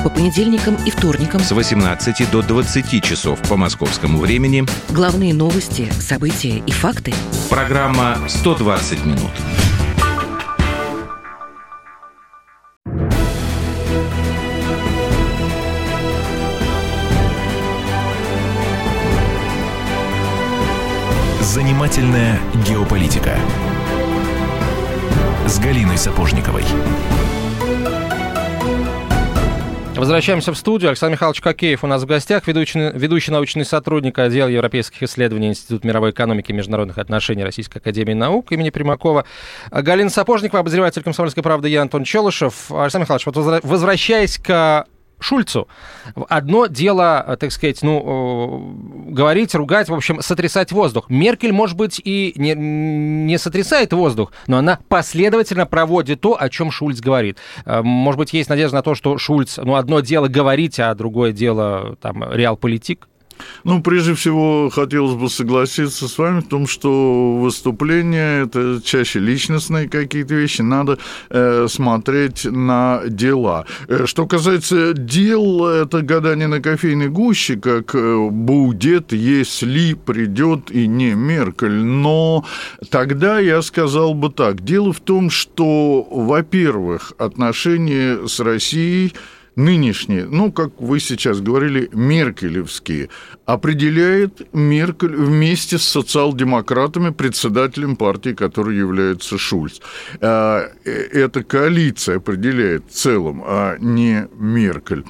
По 0.03 0.09
понедельникам 0.09 0.77
и 0.86 0.91
вторникам 0.91 1.41
С 1.41 1.51
18 1.51 2.31
до 2.31 2.41
20 2.41 3.03
часов 3.03 3.41
по 3.50 3.57
московскому 3.57 4.19
времени. 4.19 4.65
главные 4.91 5.33
новости, 5.33 5.91
события 6.00 6.63
и 6.65 6.71
факты. 6.71 7.13
Программа 7.50 8.17
«120 8.27 9.05
минут». 9.05 9.31
Занимательная 21.89 22.39
геополитика 22.67 23.36
с 25.48 25.60
Галиной 25.60 25.98
Сапожниковой. 25.98 26.63
Возвращаемся 29.96 30.53
в 30.53 30.58
студию. 30.58 30.89
Александр 30.89 31.15
Михайлович 31.15 31.41
Кокеев 31.41 31.84
у 31.84 31.88
нас 31.88 32.03
в 32.03 32.05
гостях, 32.05 32.46
ведущий, 32.48 32.91
ведущий 32.93 33.31
научный 33.31 33.65
сотрудник 33.65 34.19
отдела 34.19 34.50
европейских 34.50 35.01
исследований 35.01 35.48
Института 35.48 35.88
мировой 35.88 36.12
экономики 36.12 36.51
и 36.51 36.53
международных 36.53 37.00
отношений 37.00 37.43
Российской 37.43 37.79
академии 37.79 38.13
наук 38.13 38.51
имени 38.51 38.69
Примакова. 38.69 39.25
Галина 39.72 40.12
Сапожникова, 40.12 40.60
обозреватель 40.60 41.01
«Комсомольской 41.01 41.41
правды» 41.41 41.69
я 41.69 41.81
Антон 41.81 42.03
Челышев. 42.03 42.72
Александр 42.72 43.05
Михайлович, 43.05 43.25
вот 43.25 43.63
возвращаясь 43.63 44.38
к 44.38 44.86
Шульцу. 45.19 45.67
Одно 46.29 46.67
дело, 46.67 47.23
э, 47.27 47.38
так 47.38 47.51
сказать, 47.51 47.81
ну, 47.81 49.05
э, 49.07 49.11
говорить, 49.11 49.53
ругать, 49.55 49.89
в 49.89 49.93
общем, 49.93 50.21
сотрясать 50.21 50.71
воздух. 50.71 51.09
Меркель, 51.09 51.51
может 51.51 51.77
быть, 51.77 52.01
и 52.03 52.33
не, 52.35 52.53
не 52.55 53.38
сотрясает 53.38 53.93
воздух, 53.93 54.31
но 54.47 54.57
она 54.57 54.79
последовательно 54.88 55.65
проводит 55.65 56.21
то, 56.21 56.38
о 56.39 56.49
чем 56.49 56.71
Шульц 56.71 56.99
говорит. 56.99 57.38
Э, 57.65 57.81
Может 57.81 58.17
быть, 58.17 58.33
есть 58.33 58.49
надежда 58.49 58.77
на 58.77 58.81
то, 58.83 58.95
что 58.95 59.17
Шульц, 59.17 59.57
ну, 59.57 59.75
одно 59.75 59.99
дело 59.99 60.27
говорить, 60.27 60.79
а 60.79 60.93
другое 60.95 61.31
дело, 61.31 61.97
там, 62.01 62.23
реал-политик? 62.31 63.07
Ну, 63.63 63.81
прежде 63.81 64.13
всего, 64.13 64.69
хотелось 64.69 65.15
бы 65.15 65.29
согласиться 65.29 66.08
с 66.08 66.17
вами 66.17 66.41
в 66.41 66.48
том, 66.48 66.67
что 66.67 67.38
выступления– 67.38 68.43
это 68.43 68.81
чаще 68.84 69.19
личностные 69.19 69.89
какие-то 69.89 70.36
вещи, 70.36 70.62
надо 70.62 70.98
э, 71.29 71.67
смотреть 71.69 72.46
на 72.46 73.01
дела. 73.08 73.65
Э, 73.88 74.05
Что 74.05 74.27
касается 74.27 74.93
дел, 74.93 75.65
это 75.65 76.01
гадание 76.01 76.48
на 76.48 76.62
кофейной 76.62 77.10
гуще, 77.10 77.55
как 77.58 77.96
э, 77.96 78.29
будет, 78.29 79.13
если 79.13 79.93
придет 79.93 80.72
и 80.72 80.88
не 80.88 81.13
Меркель. 81.13 81.84
Но 81.84 82.46
тогда 82.89 83.39
я 83.39 83.62
сказал 83.62 84.13
бы 84.13 84.29
так. 84.29 84.63
Дело 84.63 84.93
в 84.93 85.00
том, 85.00 85.29
что, 85.29 86.08
во-первых, 86.10 87.13
отношения 87.17 88.27
с 88.27 88.39
Россией 88.39 89.13
нынешние, 89.60 90.25
ну, 90.25 90.51
как 90.51 90.80
вы 90.80 91.00
сейчас 91.00 91.42
говорили, 91.42 91.89
меркелевские, 91.94 93.10
определяет 93.46 94.54
Меркель 94.54 95.16
вместе 95.16 95.78
с 95.78 95.84
социал-демократами, 95.84 97.10
председателем 97.12 97.96
партии, 97.96 98.34
который 98.34 98.78
является 98.78 99.38
Шульц. 99.38 99.80
А, 100.22 100.70
э, 100.86 100.92
Эта 100.92 101.44
коалиция 101.44 102.18
определяет 102.18 102.86
в 102.89 102.94
целом, 102.94 103.44
а 103.46 103.78
не 103.80 104.28
Меркель 104.39 105.04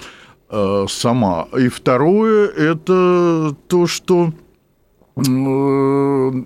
а, 0.49 0.85
сама. 0.89 1.47
И 1.57 1.69
второе, 1.69 2.47
это 2.47 3.55
то, 3.67 3.87
что 3.87 4.33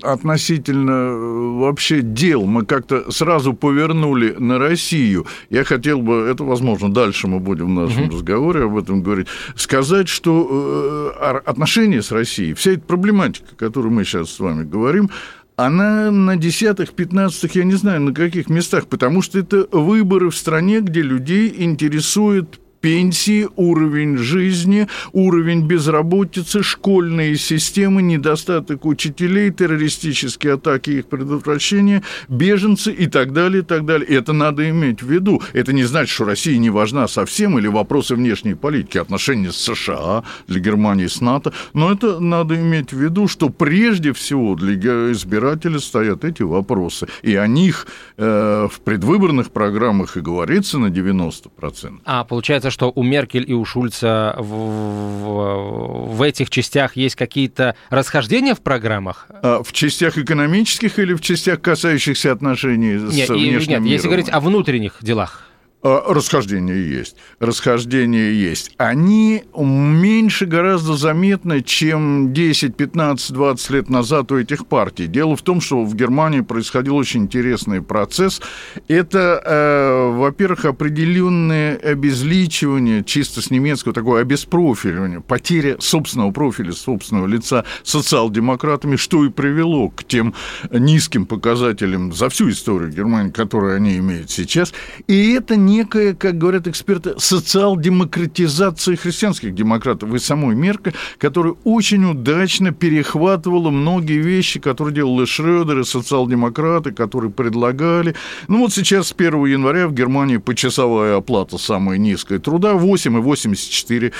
относительно 0.03 0.91
э, 0.91 1.59
вообще 1.59 2.01
дел 2.01 2.45
мы 2.45 2.65
как-то 2.65 3.11
сразу 3.11 3.53
повернули 3.53 4.35
на 4.37 4.59
Россию. 4.59 5.25
Я 5.49 5.63
хотел 5.63 6.01
бы, 6.01 6.27
это 6.29 6.43
возможно, 6.43 6.93
дальше 6.93 7.27
мы 7.27 7.39
будем 7.39 7.75
в 7.75 7.81
нашем 7.81 8.09
разговоре 8.09 8.63
об 8.63 8.77
этом 8.77 9.01
говорить, 9.03 9.27
сказать, 9.55 10.07
что 10.07 11.13
э, 11.19 11.37
отношения 11.45 12.01
с 12.01 12.11
Россией, 12.11 12.53
вся 12.53 12.71
эта 12.71 12.81
проблематика, 12.81 13.55
которую 13.55 13.93
мы 13.93 14.03
сейчас 14.03 14.31
с 14.31 14.39
вами 14.39 14.63
говорим, 14.63 15.09
она 15.55 16.09
на 16.09 16.35
десятых, 16.35 16.93
пятнадцатых, 16.93 17.55
я 17.55 17.63
не 17.63 17.73
знаю, 17.73 18.01
на 18.01 18.13
каких 18.13 18.49
местах, 18.49 18.87
потому 18.87 19.21
что 19.21 19.39
это 19.39 19.67
выборы 19.71 20.29
в 20.29 20.35
стране, 20.35 20.81
где 20.81 21.01
людей 21.01 21.53
интересует 21.57 22.59
пенсии, 22.83 23.47
уровень 23.55 24.17
жизни, 24.17 24.89
уровень 25.13 25.65
безработицы, 25.65 26.61
школьные 26.63 27.37
системы, 27.37 28.01
недостаток 28.01 28.85
учителей, 28.85 29.51
террористические 29.51 30.55
атаки, 30.55 30.89
их 30.89 31.05
предотвращение, 31.05 32.03
беженцы 32.27 32.91
и 32.91 33.07
так 33.07 33.31
далее, 33.31 33.61
и 33.61 33.65
так 33.65 33.85
далее. 33.85 34.05
Это 34.09 34.33
надо 34.33 34.69
иметь 34.69 35.01
в 35.01 35.09
виду. 35.09 35.41
Это 35.53 35.71
не 35.71 35.85
значит, 35.85 36.09
что 36.09 36.25
Россия 36.25 36.57
не 36.57 36.69
важна 36.69 37.07
совсем 37.07 37.57
или 37.57 37.67
вопросы 37.67 38.15
внешней 38.15 38.53
политики, 38.53 38.97
отношения 38.97 39.53
с 39.53 39.57
США, 39.57 40.23
для 40.47 40.59
Германии 40.59 41.07
с 41.07 41.21
НАТО. 41.21 41.53
Но 41.73 41.89
это 41.89 42.19
надо 42.19 42.55
иметь 42.57 42.91
в 42.91 42.99
виду, 42.99 43.29
что 43.29 43.47
прежде 43.47 44.11
всего 44.11 44.55
для 44.55 44.73
избирателей 45.13 45.79
стоят 45.79 46.25
эти 46.25 46.41
вопросы. 46.41 47.07
И 47.21 47.33
о 47.35 47.47
них 47.47 47.87
э, 48.17 48.67
в 48.69 48.81
предвыборных 48.81 49.51
программах 49.51 50.17
и 50.17 50.19
говорится 50.19 50.79
на 50.79 50.87
90%. 50.87 52.01
А 52.03 52.25
получается, 52.25 52.72
что 52.73 52.91
у 52.93 53.03
Меркель 53.03 53.45
и 53.49 53.53
у 53.53 53.63
Шульца 53.63 54.35
в, 54.37 54.43
в- 54.43 56.15
в 56.15 56.21
этих 56.21 56.49
частях 56.49 56.95
есть 56.97 57.15
какие-то 57.15 57.75
расхождения 57.89 58.55
в 58.55 58.61
программах? 58.61 59.27
А 59.29 59.63
В 59.63 59.71
частях 59.71 60.17
экономических 60.17 60.99
или 60.99 61.13
в 61.13 61.21
частях, 61.21 61.61
касающихся 61.61 62.31
отношений 62.31 62.97
с 62.97 63.13
Нет, 63.13 63.29
и- 63.29 63.33
внешним 63.33 63.83
нет, 63.83 63.91
если 63.93 64.07
миром? 64.07 64.17
говорить 64.17 64.29
о 64.29 64.39
внутренних 64.41 64.97
делах. 65.01 65.43
А, 65.83 66.13
Расхождения 66.13 66.75
есть. 66.75 67.17
Расхождения 67.39 68.31
есть. 68.31 68.71
Они 68.77 69.43
меньше 69.53 70.45
гораздо 70.45 70.95
заметны, 70.95 71.61
чем 71.61 72.33
10, 72.33 72.75
15, 72.75 73.33
20 73.33 73.69
лет 73.71 73.89
назад 73.89 74.31
у 74.31 74.37
этих 74.37 74.65
партий. 74.65 75.07
Дело 75.07 75.35
в 75.35 75.41
том, 75.41 75.59
что 75.59 75.83
в 75.83 75.93
Германии 75.93 76.39
происходил 76.39 76.95
очень 76.95 77.23
интересный 77.23 77.81
процесс. 77.81 78.41
Это, 78.87 79.41
э, 79.43 80.11
во-первых, 80.17 80.63
определенное 80.65 81.75
обезличивание, 81.75 83.03
чисто 83.03 83.41
с 83.41 83.51
немецкого, 83.51 83.93
такое 83.93 84.21
обеспрофиливание, 84.21 85.19
потеря 85.19 85.75
собственного 85.79 86.31
профиля, 86.31 86.71
собственного 86.71 87.27
лица 87.27 87.65
социал-демократами, 87.83 88.95
что 88.95 89.25
и 89.25 89.29
привело 89.29 89.89
к 89.89 90.05
тем 90.05 90.33
низким 90.71 91.25
показателям 91.25 92.13
за 92.13 92.29
всю 92.29 92.49
историю 92.49 92.89
Германии, 92.89 93.31
которые 93.31 93.75
они 93.75 93.97
имеют 93.97 94.29
сейчас. 94.29 94.73
И 95.07 95.33
это 95.33 95.57
некая, 95.73 96.13
как 96.13 96.37
говорят 96.37 96.67
эксперты, 96.67 97.15
социал-демократизация 97.17 98.95
христианских 98.95 99.53
демократов 99.55 100.13
и 100.13 100.19
самой 100.19 100.55
Меркель, 100.55 100.93
которая 101.17 101.55
очень 101.63 102.05
удачно 102.05 102.71
перехватывала 102.71 103.69
многие 103.71 104.19
вещи, 104.19 104.59
которые 104.59 104.93
делали 104.95 105.25
Шрёдер 105.25 105.79
и 105.79 105.83
социал-демократы, 105.83 106.91
которые 106.91 107.31
предлагали. 107.31 108.13
Ну 108.47 108.59
вот 108.59 108.73
сейчас 108.73 109.07
с 109.07 109.13
1 109.17 109.45
января 109.45 109.87
в 109.87 109.93
Германии 109.93 110.37
почасовая 110.37 111.17
оплата 111.17 111.57
самая 111.57 111.97
низкая 111.97 112.39
труда 112.39 112.73
8,84 112.73 114.13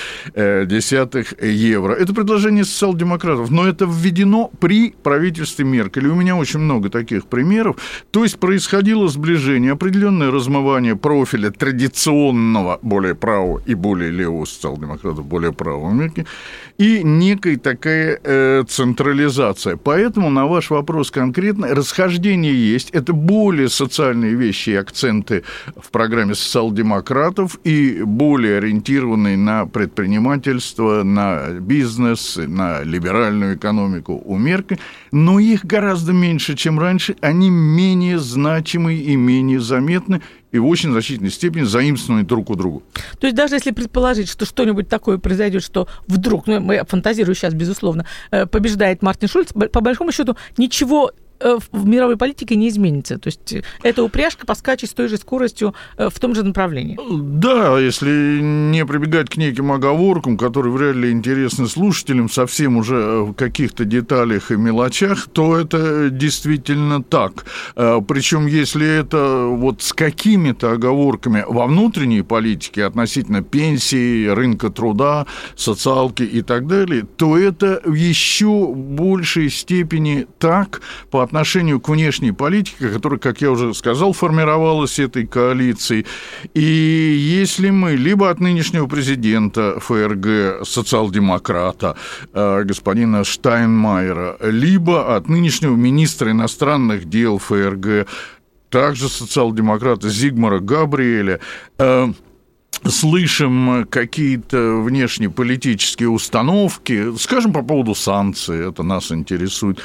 евро. 1.41 1.93
Это 1.93 2.13
предложение 2.13 2.63
социал-демократов, 2.65 3.51
но 3.51 3.67
это 3.67 3.85
введено 3.85 4.49
при 4.59 4.95
правительстве 5.03 5.65
Меркель. 5.65 6.05
И 6.05 6.09
у 6.09 6.15
меня 6.15 6.35
очень 6.35 6.59
много 6.59 6.89
таких 6.89 7.27
примеров. 7.27 7.77
То 8.11 8.23
есть 8.23 8.39
происходило 8.39 9.07
сближение, 9.07 9.73
определенное 9.73 10.31
размывание 10.31 10.95
профиля 10.95 11.42
традиционного, 11.51 12.79
более 12.81 13.15
правого 13.15 13.61
и 13.65 13.73
более 13.73 14.11
левого 14.11 14.45
социал-демократов, 14.45 15.25
более 15.25 15.53
правого 15.53 15.91
Меркель, 15.91 16.25
и 16.77 17.01
некая 17.03 17.57
такая 17.57 18.19
э, 18.23 18.63
централизация. 18.67 19.77
Поэтому 19.77 20.29
на 20.29 20.47
ваш 20.47 20.69
вопрос 20.69 21.11
конкретно 21.11 21.67
расхождение 21.67 22.53
есть. 22.53 22.89
Это 22.91 23.13
более 23.13 23.69
социальные 23.69 24.33
вещи 24.35 24.71
и 24.71 24.75
акценты 24.75 25.43
в 25.75 25.91
программе 25.91 26.35
социал-демократов 26.35 27.59
и 27.63 28.01
более 28.03 28.57
ориентированные 28.57 29.37
на 29.37 29.65
предпринимательство, 29.65 31.03
на 31.03 31.49
бизнес, 31.59 32.37
на 32.37 32.83
либеральную 32.83 33.55
экономику 33.55 34.21
у 34.25 34.37
Меркель. 34.37 34.79
Но 35.11 35.39
их 35.39 35.65
гораздо 35.65 36.13
меньше, 36.13 36.55
чем 36.55 36.79
раньше. 36.79 37.15
Они 37.21 37.49
менее 37.49 38.19
значимы 38.19 38.95
и 38.95 39.15
менее 39.15 39.59
заметны 39.59 40.21
и 40.53 40.59
в 40.59 40.67
очень 40.67 40.91
значительной 40.91 41.31
степени 41.31 41.63
заимствованы 41.63 42.23
друг 42.23 42.51
у 42.51 42.55
друга. 42.55 42.83
То 43.19 43.25
есть 43.27 43.35
даже 43.35 43.55
если 43.55 43.71
предположить, 43.71 44.29
что 44.29 44.45
что-нибудь 44.45 44.87
такое 44.87 45.17
произойдет, 45.17 45.63
что 45.63 45.87
вдруг, 46.07 46.45
ну, 46.45 46.71
я 46.71 46.85
фантазирую 46.85 47.35
сейчас, 47.35 47.55
безусловно, 47.55 48.05
э, 48.31 48.45
побеждает 48.45 49.01
Мартин 49.01 49.27
Шульц, 49.27 49.51
по 49.51 49.81
большому 49.81 50.11
счету 50.11 50.37
ничего 50.57 51.11
в 51.39 51.83
в 51.83 51.87
мировой 51.87 52.15
политике 52.15 52.55
не 52.55 52.69
изменится. 52.69 53.17
То 53.17 53.27
есть 53.27 53.53
э, 53.53 53.63
эта 53.83 54.03
упряжка 54.03 54.45
поскачет 54.45 54.89
с 54.89 54.93
той 54.93 55.09
же 55.09 55.17
скоростью 55.17 55.75
э, 55.97 56.09
в 56.09 56.19
том 56.19 56.33
же 56.33 56.43
направлении. 56.43 56.97
Да, 57.11 57.77
если 57.77 58.39
не 58.41 58.85
прибегать 58.85 59.29
к 59.29 59.35
неким 59.35 59.71
оговоркам, 59.71 60.37
которые 60.37 60.71
вряд 60.71 60.95
ли 60.95 61.11
интересны 61.11 61.67
слушателям, 61.67 62.29
совсем 62.29 62.77
уже 62.77 62.95
э, 62.95 63.21
в 63.21 63.33
каких-то 63.33 63.83
деталях 63.83 64.51
и 64.51 64.55
мелочах, 64.55 65.27
то 65.27 65.57
это 65.57 66.09
действительно 66.09 67.03
так. 67.03 67.45
Э, 67.75 67.99
Причем, 68.07 68.47
если 68.47 68.87
это 68.87 69.47
вот 69.49 69.81
с 69.81 69.91
какими-то 69.91 70.71
оговорками 70.71 71.43
во 71.45 71.67
внутренней 71.67 72.21
политике 72.21 72.85
относительно 72.85 73.43
пенсии, 73.43 74.27
рынка 74.27 74.69
труда, 74.69 75.25
социалки 75.55 76.23
и 76.23 76.41
так 76.41 76.67
далее, 76.67 77.05
то 77.17 77.37
это 77.37 77.81
в 77.83 77.93
еще 77.93 78.73
большей 78.73 79.49
степени 79.49 80.27
так 80.39 80.81
по 81.11 81.23
к 81.79 81.89
внешней 81.89 82.31
политике, 82.31 82.89
которая, 82.89 83.19
как 83.19 83.41
я 83.41 83.51
уже 83.51 83.73
сказал, 83.73 84.13
формировалась 84.13 84.99
этой 84.99 85.25
коалицией. 85.25 86.05
И 86.53 86.61
если 86.61 87.71
мы 87.71 87.95
либо 87.95 88.29
от 88.29 88.39
нынешнего 88.39 88.87
президента 88.87 89.79
ФРГ, 89.79 90.65
социал-демократа, 90.65 91.97
э, 92.33 92.63
господина 92.63 93.23
Штайнмайера, 93.23 94.37
либо 94.41 95.15
от 95.15 95.27
нынешнего 95.27 95.75
министра 95.75 96.31
иностранных 96.31 97.09
дел 97.09 97.39
ФРГ, 97.39 98.07
также 98.69 99.09
социал-демократа 99.09 100.09
Зигмара 100.09 100.59
Габриэля, 100.59 101.39
э, 101.77 102.13
слышим 102.85 103.87
какие-то 103.89 104.81
внешнеполитические 104.81 106.09
установки, 106.09 107.15
скажем, 107.17 107.53
по 107.53 107.61
поводу 107.61 107.95
санкций, 107.95 108.69
это 108.69 108.83
нас 108.83 109.11
интересует, 109.11 109.79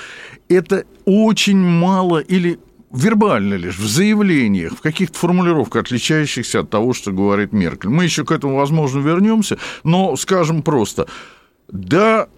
это 0.49 0.85
очень 1.05 1.59
мало 1.59 2.19
или 2.19 2.59
вербально 2.91 3.55
лишь, 3.55 3.79
в 3.79 3.87
заявлениях, 3.87 4.73
в 4.73 4.81
каких-то 4.81 5.19
формулировках, 5.19 5.83
отличающихся 5.83 6.61
от 6.61 6.71
того, 6.71 6.95
что 6.95 7.13
говорит 7.13 7.53
Меркель. 7.53 7.91
Мы 7.91 8.05
еще 8.05 8.25
к 8.25 8.31
этому, 8.31 8.57
возможно, 8.57 9.01
вернемся, 9.01 9.59
но 9.85 10.17
скажем 10.17 10.63
просто, 10.63 11.07
да, 11.69 12.29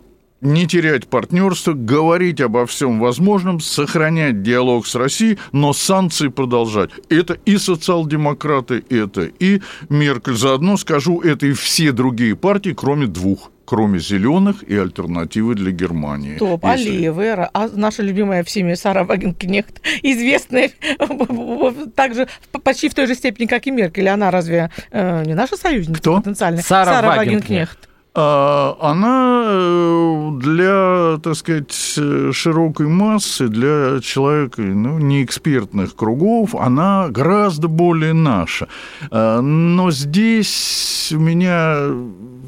не 0.41 0.67
терять 0.67 1.07
партнерство, 1.07 1.73
говорить 1.73 2.41
обо 2.41 2.67
всем 2.67 2.99
возможном, 2.99 3.61
сохранять 3.61 4.43
диалог 4.43 4.87
с 4.87 4.95
Россией, 4.95 5.39
но 5.53 5.73
санкции 5.73 6.29
продолжать. 6.29 6.91
Это 7.09 7.35
и 7.45 7.57
социал-демократы, 7.59 8.85
это 8.89 9.23
и 9.23 9.61
Меркель. 9.89 10.37
Заодно 10.37 10.77
скажу, 10.77 11.21
это 11.21 11.47
и 11.47 11.53
все 11.53 11.93
другие 11.93 12.37
партии, 12.37 12.75
кроме 12.77 13.07
двух 13.07 13.51
кроме 13.71 14.01
зеленых 14.01 14.65
и 14.65 14.77
альтернативы 14.77 15.55
для 15.55 15.71
Германии. 15.71 16.39
Топ, 16.39 16.65
а 16.65 16.77
Если- 16.77 16.91
левая, 16.91 17.49
а 17.55 17.69
наша 17.73 18.03
любимая 18.03 18.43
всеми 18.43 18.75
Сара 18.75 19.05
Вагенкнехт, 19.05 19.81
известная 20.03 20.73
также 21.95 22.27
почти 22.65 22.89
в 22.89 22.95
той 22.95 23.07
же 23.07 23.15
степени, 23.15 23.47
как 23.47 23.69
и 23.69 23.71
Меркель. 23.71 24.09
Она 24.09 24.33
разве 24.33 24.71
э, 24.91 25.25
не 25.25 25.35
наша 25.35 25.57
союзница 25.57 26.01
Кто? 26.01 26.17
потенциальная? 26.17 26.65
Сара 26.65 27.01
Вагенкнехт. 27.01 27.17
Вагенкнехт. 27.17 27.90
А, 28.13 28.77
Она 28.81 29.45
э, 29.47 30.31
для, 30.41 31.19
так 31.23 31.37
сказать, 31.37 31.73
широкой 31.73 32.89
массы, 32.89 33.49
для 33.49 34.01
человека 34.01 34.63
ну, 34.63 34.99
неэкспертных 34.99 35.95
кругов, 35.95 36.55
она 36.57 37.09
гораздо 37.09 37.69
более 37.69 38.13
наша. 38.13 38.69
А, 39.11 39.41
Но 39.41 39.93
здесь 39.93 41.13
у 41.15 41.21
меня 41.21 41.77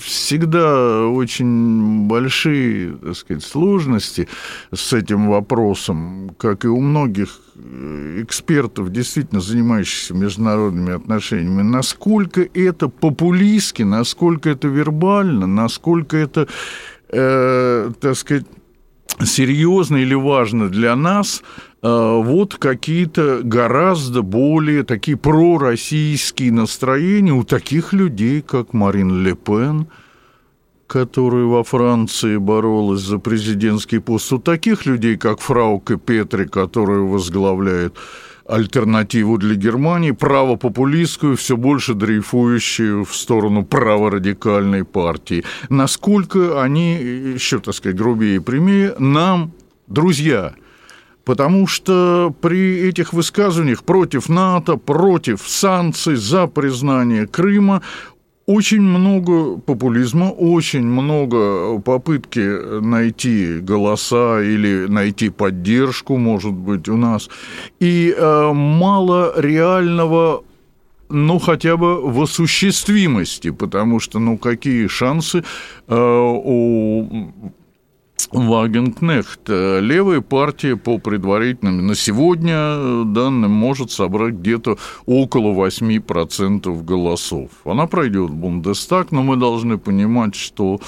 всегда 0.00 1.06
очень 1.06 2.06
большие, 2.08 2.96
так 2.96 3.16
сказать, 3.16 3.44
сложности 3.44 4.28
с 4.74 4.92
этим 4.92 5.28
вопросом, 5.28 6.34
как 6.38 6.64
и 6.64 6.68
у 6.68 6.80
многих 6.80 7.41
экспертов, 7.54 8.90
действительно 8.90 9.40
занимающихся 9.40 10.14
международными 10.14 10.94
отношениями, 10.94 11.62
насколько 11.62 12.42
это 12.54 12.88
популистски, 12.88 13.82
насколько 13.82 14.50
это 14.50 14.68
вербально, 14.68 15.46
насколько 15.46 16.16
это, 16.16 16.48
э, 17.08 17.90
так 18.00 18.16
сказать, 18.16 18.46
серьезно 19.24 19.96
или 19.96 20.14
важно 20.14 20.68
для 20.68 20.96
нас 20.96 21.42
э, 21.82 21.88
вот 21.88 22.54
какие-то 22.56 23.40
гораздо 23.42 24.22
более 24.22 24.82
такие 24.82 25.16
пророссийские 25.16 26.52
настроения 26.52 27.32
у 27.32 27.44
таких 27.44 27.92
людей, 27.92 28.40
как 28.42 28.72
Марин 28.72 29.22
Ле 29.22 29.34
Пен, 29.34 29.88
которая 30.92 31.44
во 31.44 31.64
Франции 31.64 32.36
боролась 32.36 33.00
за 33.00 33.18
президентский 33.18 33.98
пост, 33.98 34.30
у 34.30 34.38
таких 34.38 34.84
людей, 34.84 35.16
как 35.16 35.40
Фрауке 35.40 35.96
Петри, 35.96 36.44
которая 36.44 36.98
возглавляет 36.98 37.94
альтернативу 38.46 39.38
для 39.38 39.54
Германии, 39.54 40.10
правопопулистскую, 40.10 41.38
все 41.38 41.56
больше 41.56 41.94
дрейфующую 41.94 43.06
в 43.06 43.16
сторону 43.16 43.64
праворадикальной 43.64 44.84
партии. 44.84 45.44
Насколько 45.70 46.62
они, 46.62 46.96
еще, 46.96 47.58
так 47.60 47.74
сказать, 47.74 47.96
грубее 47.96 48.36
и 48.36 48.40
прямее, 48.40 48.94
нам 48.98 49.52
друзья. 49.86 50.52
Потому 51.24 51.68
что 51.68 52.34
при 52.40 52.80
этих 52.80 53.12
высказываниях 53.12 53.84
против 53.84 54.28
НАТО, 54.28 54.76
против 54.76 55.40
санкций, 55.46 56.16
за 56.16 56.48
признание 56.48 57.26
Крыма 57.26 57.80
очень 58.52 58.82
много 58.82 59.58
популизма, 59.58 60.30
очень 60.30 60.84
много 60.84 61.78
попытки 61.80 62.80
найти 62.80 63.60
голоса 63.60 64.42
или 64.42 64.86
найти 64.88 65.30
поддержку, 65.30 66.16
может 66.16 66.52
быть, 66.52 66.88
у 66.88 66.96
нас, 66.96 67.30
и 67.80 68.14
э, 68.16 68.52
мало 68.52 69.32
реального 69.40 70.44
ну, 71.12 71.38
хотя 71.38 71.76
бы 71.76 72.10
в 72.10 72.22
осуществимости, 72.22 73.50
потому 73.50 74.00
что, 74.00 74.18
ну, 74.18 74.38
какие 74.38 74.86
шансы 74.86 75.44
э, 75.88 75.94
у 75.94 77.52
Вагенкнехт. 78.32 79.48
Левая 79.48 80.20
партия 80.20 80.76
по 80.76 80.98
предварительным 80.98 81.86
на 81.86 81.94
сегодня 81.94 83.04
данным 83.04 83.50
может 83.50 83.90
собрать 83.90 84.34
где-то 84.34 84.78
около 85.06 85.66
8% 85.66 86.84
голосов. 86.84 87.50
Она 87.64 87.86
пройдет 87.86 88.30
в 88.30 88.34
Бундестаг, 88.34 89.12
но 89.12 89.22
мы 89.22 89.36
должны 89.36 89.78
понимать, 89.78 90.34
что 90.34 90.80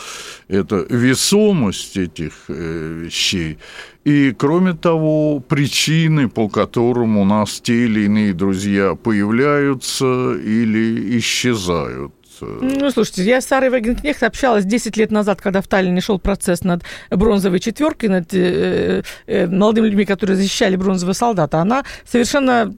это 0.48 0.86
весомость 0.88 1.96
этих 1.96 2.32
э, 2.48 3.02
вещей. 3.04 3.58
И, 4.04 4.34
кроме 4.36 4.74
того, 4.74 5.40
причины, 5.40 6.28
по 6.28 6.48
которым 6.48 7.16
у 7.16 7.24
нас 7.24 7.60
те 7.60 7.84
или 7.84 8.04
иные 8.04 8.34
друзья 8.34 8.94
появляются 8.94 10.34
или 10.34 11.18
исчезают. 11.18 12.12
Ну, 12.40 12.90
слушайте, 12.90 13.24
я 13.24 13.40
с 13.40 13.46
Сарой 13.46 13.70
Вагенкнехт 13.70 14.22
общалась 14.22 14.64
10 14.64 14.96
лет 14.96 15.10
назад, 15.10 15.40
когда 15.40 15.60
в 15.60 15.66
Таллине 15.66 16.00
шел 16.00 16.18
процесс 16.18 16.64
над 16.64 16.82
бронзовой 17.10 17.60
четверкой, 17.60 18.08
над 18.08 18.32
э, 18.34 19.02
э, 19.26 19.46
молодыми 19.46 19.86
людьми, 19.86 20.04
которые 20.04 20.36
защищали 20.36 20.76
бронзового 20.76 21.14
солдата. 21.14 21.58
Она 21.58 21.84
совершенно 22.04 22.74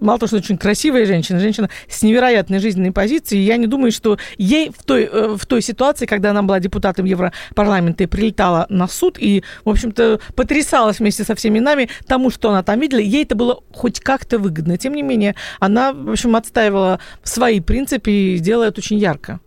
мало 0.00 0.18
того, 0.18 0.28
что 0.28 0.36
очень 0.36 0.58
красивая 0.58 1.06
женщина, 1.06 1.38
женщина 1.38 1.70
с 1.88 2.02
невероятной 2.02 2.58
жизненной 2.58 2.92
позицией. 2.92 3.42
Я 3.42 3.56
не 3.56 3.66
думаю, 3.66 3.92
что 3.92 4.18
ей 4.38 4.70
в 4.70 4.84
той, 4.84 5.04
э, 5.04 5.36
в 5.36 5.46
той 5.46 5.62
ситуации, 5.62 6.06
когда 6.06 6.30
она 6.30 6.42
была 6.42 6.60
депутатом 6.60 7.04
Европарламента 7.04 8.04
и 8.04 8.06
прилетала 8.06 8.66
на 8.68 8.88
суд 8.88 9.18
и, 9.18 9.42
в 9.64 9.70
общем-то, 9.70 10.20
потрясалась 10.34 10.98
вместе 10.98 11.24
со 11.24 11.34
всеми 11.34 11.58
нами 11.58 11.88
тому, 12.06 12.30
что 12.30 12.50
она 12.50 12.62
там 12.62 12.80
видела, 12.80 13.00
ей 13.00 13.24
это 13.24 13.34
было 13.34 13.62
хоть 13.72 14.00
как-то 14.00 14.38
выгодно. 14.38 14.78
Тем 14.78 14.94
не 14.94 15.02
менее, 15.02 15.34
она, 15.60 15.92
в 15.92 16.10
общем, 16.10 16.36
отстаивала 16.36 17.00
свои 17.22 17.60
принципы 17.60 18.10
и 18.10 18.36
сделала 18.36 18.64
это 18.64 18.80
очень 18.80 18.98
ярко. 18.98 19.40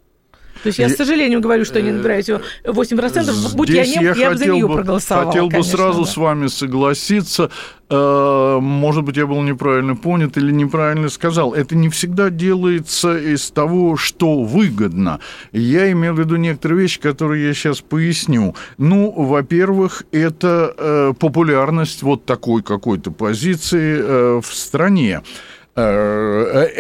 То 0.64 0.68
есть 0.68 0.80
я, 0.80 0.88
Я- 0.88 0.94
с 0.94 0.98
сожалением, 0.98 1.42
говорю, 1.42 1.66
что 1.66 1.82
не 1.82 1.92
набираю 1.92 2.24
8%. 2.66 3.56
Будь 3.56 3.70
я 3.70 3.86
немка, 3.86 4.20
я, 4.20 4.32
бы 4.32 4.38
за 4.38 4.46
нее 4.48 4.68
бы- 4.68 4.76
проголосовала. 4.76 5.28
Хотел 5.28 5.46
бы 5.46 5.52
конечно, 5.52 5.78
сразу 5.78 6.02
да. 6.02 6.08
с 6.08 6.18
вами 6.18 6.48
согласиться. 6.48 7.50
Э, 7.92 8.60
Может 8.62 9.04
быть, 9.04 9.18
я 9.18 9.26
был 9.26 9.42
неправильно 9.42 9.96
понят 9.96 10.38
или 10.38 10.52
неправильно 10.52 11.10
сказал. 11.10 11.54
Это 11.54 11.76
не 11.76 11.90
всегда 11.90 12.30
делается 12.30 13.18
из 13.18 13.50
того, 13.52 13.98
что 13.98 14.44
выгодно. 14.44 15.20
Я 15.52 15.92
имел 15.92 16.14
в 16.14 16.20
виду 16.20 16.36
некоторые 16.36 16.82
вещи, 16.82 17.00
которые 17.00 17.48
я 17.48 17.54
сейчас 17.54 17.82
поясню. 17.82 18.56
Ну, 18.78 19.12
во-первых, 19.12 20.04
это 20.12 20.74
э, 20.78 21.14
популярность 21.20 22.04
вот 22.04 22.26
такой 22.26 22.62
какой-то 22.62 23.12
позиции 23.12 23.98
э, 24.00 24.42
в 24.44 24.54
стране 24.54 25.22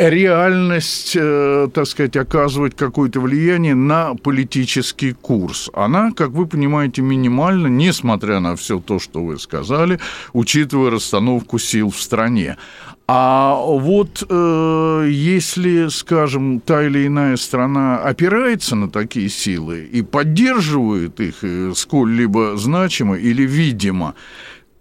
реальность, 0.10 1.16
э, 1.16 1.70
так 1.74 1.86
сказать, 1.88 2.16
оказывать 2.18 2.76
какое-то 2.76 3.20
влияние 3.20 3.76
на 3.76 4.16
политический 4.16 5.14
курс. 5.14 5.70
Она, 5.74 6.12
как 6.12 6.32
вы 6.32 6.48
понимаете, 6.48 7.02
минимальна, 7.02 7.68
несмотря 7.68 8.40
на 8.40 8.56
все 8.56 8.80
то, 8.80 9.00
что 9.00 9.24
вы 9.24 9.40
сказали, 9.40 10.00
учитывая 10.34 10.92
расстановку 10.92 11.60
сил 11.60 11.92
в 11.92 12.00
стране. 12.02 12.58
А 13.12 13.56
вот 13.56 14.24
э, 14.30 15.08
если, 15.10 15.88
скажем, 15.88 16.60
та 16.60 16.84
или 16.86 17.08
иная 17.08 17.38
страна 17.38 17.98
опирается 17.98 18.76
на 18.76 18.88
такие 18.88 19.30
силы 19.30 19.90
и 19.92 20.04
поддерживает 20.04 21.20
их 21.20 21.44
э, 21.44 21.74
сколь-либо 21.76 22.56
значимо 22.56 23.16
или 23.16 23.42
видимо, 23.42 24.14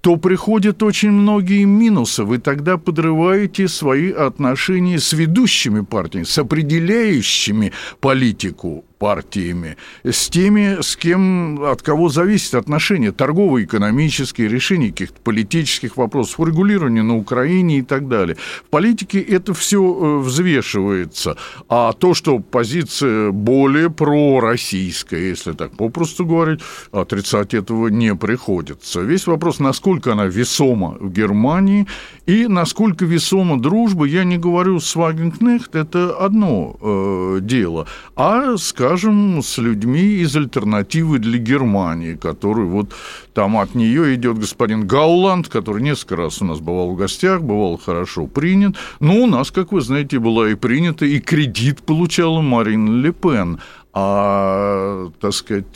то 0.01 0.17
приходят 0.17 0.83
очень 0.83 1.11
многие 1.11 1.65
минусы. 1.65 2.25
Вы 2.25 2.39
тогда 2.39 2.79
подрываете 2.79 3.69
свои 3.69 4.13
отношения 4.13 4.99
с 4.99 5.13
ведущими 5.13 5.81
партиями, 5.81 6.25
с 6.25 6.39
определяющими 6.39 7.73
политику 8.01 8.85
партиями, 8.99 9.77
с 10.05 10.29
теми, 10.29 10.83
с 10.83 10.97
кем, 10.97 11.63
от 11.65 11.83
кого 11.83 12.09
зависит 12.09 12.55
отношения, 12.55 13.13
торгово-экономические, 13.13 14.49
решения 14.49 14.91
каких-то 14.91 15.21
политических 15.23 15.97
вопросов, 15.97 16.41
урегулирование 16.41 17.03
на 17.03 17.17
Украине 17.17 17.79
и 17.79 17.83
так 17.83 18.09
далее. 18.09 18.37
В 18.67 18.71
политике 18.71 19.21
это 19.21 19.55
все 19.55 19.79
э, 19.79 20.19
взвешивается. 20.19 21.37
А 21.69 21.93
то, 21.93 22.15
что 22.15 22.41
позиция 22.41 23.31
более 23.31 23.91
пророссийская, 23.91 25.21
если 25.21 25.53
так 25.53 25.77
попросту 25.77 26.27
говорить, 26.27 26.61
отрицать 26.93 27.55
этого 27.55 27.89
не 27.89 28.15
приходится. 28.15 29.01
Весь 29.01 29.27
вопрос, 29.27 29.61
насколько 29.61 30.13
она 30.13 30.27
весома 30.27 30.97
в 31.01 31.13
Германии 31.13 31.87
и 32.27 32.47
насколько 32.47 33.05
весома 33.05 33.61
дружба, 33.61 34.05
я 34.05 34.25
не 34.25 34.39
говорю 34.39 34.81
с 34.81 34.97
Вагенкнехт, 34.97 35.75
это 35.75 36.17
одно 36.17 36.77
э, 36.81 37.39
дело, 37.43 37.87
а, 38.17 38.57
скажем, 38.57 38.88
скажем, 38.89 39.43
с 39.43 39.59
людьми 39.59 40.23
из 40.23 40.35
альтернативы 40.35 41.19
для 41.19 41.39
Германии, 41.39 42.15
который 42.15 42.65
вот 42.65 42.95
там 43.35 43.59
от 43.59 43.75
нее 43.75 44.15
идет 44.15 44.39
господин 44.39 44.87
Гауланд, 44.87 45.49
который 45.49 45.83
несколько 45.83 46.17
раз 46.17 46.41
у 46.41 46.47
нас 46.47 46.61
бывал 46.61 46.93
в 46.93 46.97
гостях, 46.97 47.43
бывал 47.43 47.77
хорошо 47.77 48.27
принят. 48.27 48.77
Но 48.99 49.17
у 49.17 49.27
нас, 49.27 49.51
как 49.51 49.73
вы 49.73 49.83
знаете, 49.83 50.19
была 50.19 50.49
и 50.49 50.55
принята, 50.55 51.05
и 51.05 51.21
кредит 51.21 51.83
получала 51.83 52.41
Марин 52.41 53.03
Ле 53.03 53.13
Пен. 53.13 53.61
А, 53.93 55.11
так 55.21 55.35
сказать, 55.35 55.67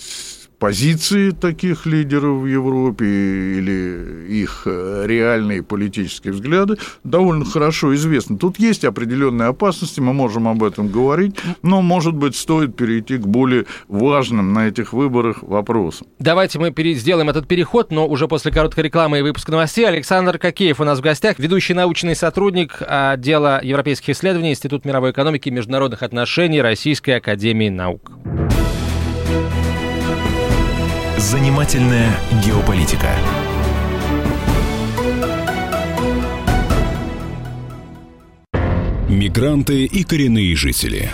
позиции 0.62 1.30
таких 1.32 1.86
лидеров 1.86 2.42
в 2.42 2.46
Европе 2.46 3.04
или 3.04 4.28
их 4.28 4.62
э, 4.66 5.06
реальные 5.08 5.64
политические 5.64 6.32
взгляды 6.32 6.76
довольно 7.02 7.44
хорошо 7.44 7.92
известны. 7.96 8.38
Тут 8.38 8.60
есть 8.60 8.84
определенные 8.84 9.48
опасности, 9.48 9.98
мы 9.98 10.12
можем 10.12 10.46
об 10.46 10.62
этом 10.62 10.86
говорить, 10.86 11.34
но, 11.62 11.82
может 11.82 12.14
быть, 12.14 12.36
стоит 12.36 12.76
перейти 12.76 13.16
к 13.18 13.26
более 13.26 13.66
важным 13.88 14.52
на 14.52 14.68
этих 14.68 14.92
выборах 14.92 15.42
вопросам. 15.42 16.06
Давайте 16.20 16.60
мы 16.60 16.72
сделаем 16.94 17.28
этот 17.28 17.48
переход, 17.48 17.90
но 17.90 18.06
уже 18.06 18.28
после 18.28 18.52
короткой 18.52 18.84
рекламы 18.84 19.18
и 19.18 19.22
выпуска 19.22 19.50
новостей. 19.50 19.84
Александр 19.84 20.38
Кокеев 20.38 20.78
у 20.78 20.84
нас 20.84 21.00
в 21.00 21.02
гостях, 21.02 21.40
ведущий 21.40 21.74
научный 21.74 22.14
сотрудник 22.14 22.80
отдела 22.86 23.58
европейских 23.64 24.10
исследований 24.10 24.50
Институт 24.50 24.84
мировой 24.84 25.10
экономики 25.10 25.48
и 25.48 25.52
международных 25.52 26.04
отношений 26.04 26.62
Российской 26.62 27.16
академии 27.16 27.68
наук. 27.68 28.12
Занимательная 31.22 32.18
геополитика. 32.44 33.06
Мигранты 39.08 39.84
и 39.84 40.02
коренные 40.02 40.56
жители. 40.56 41.12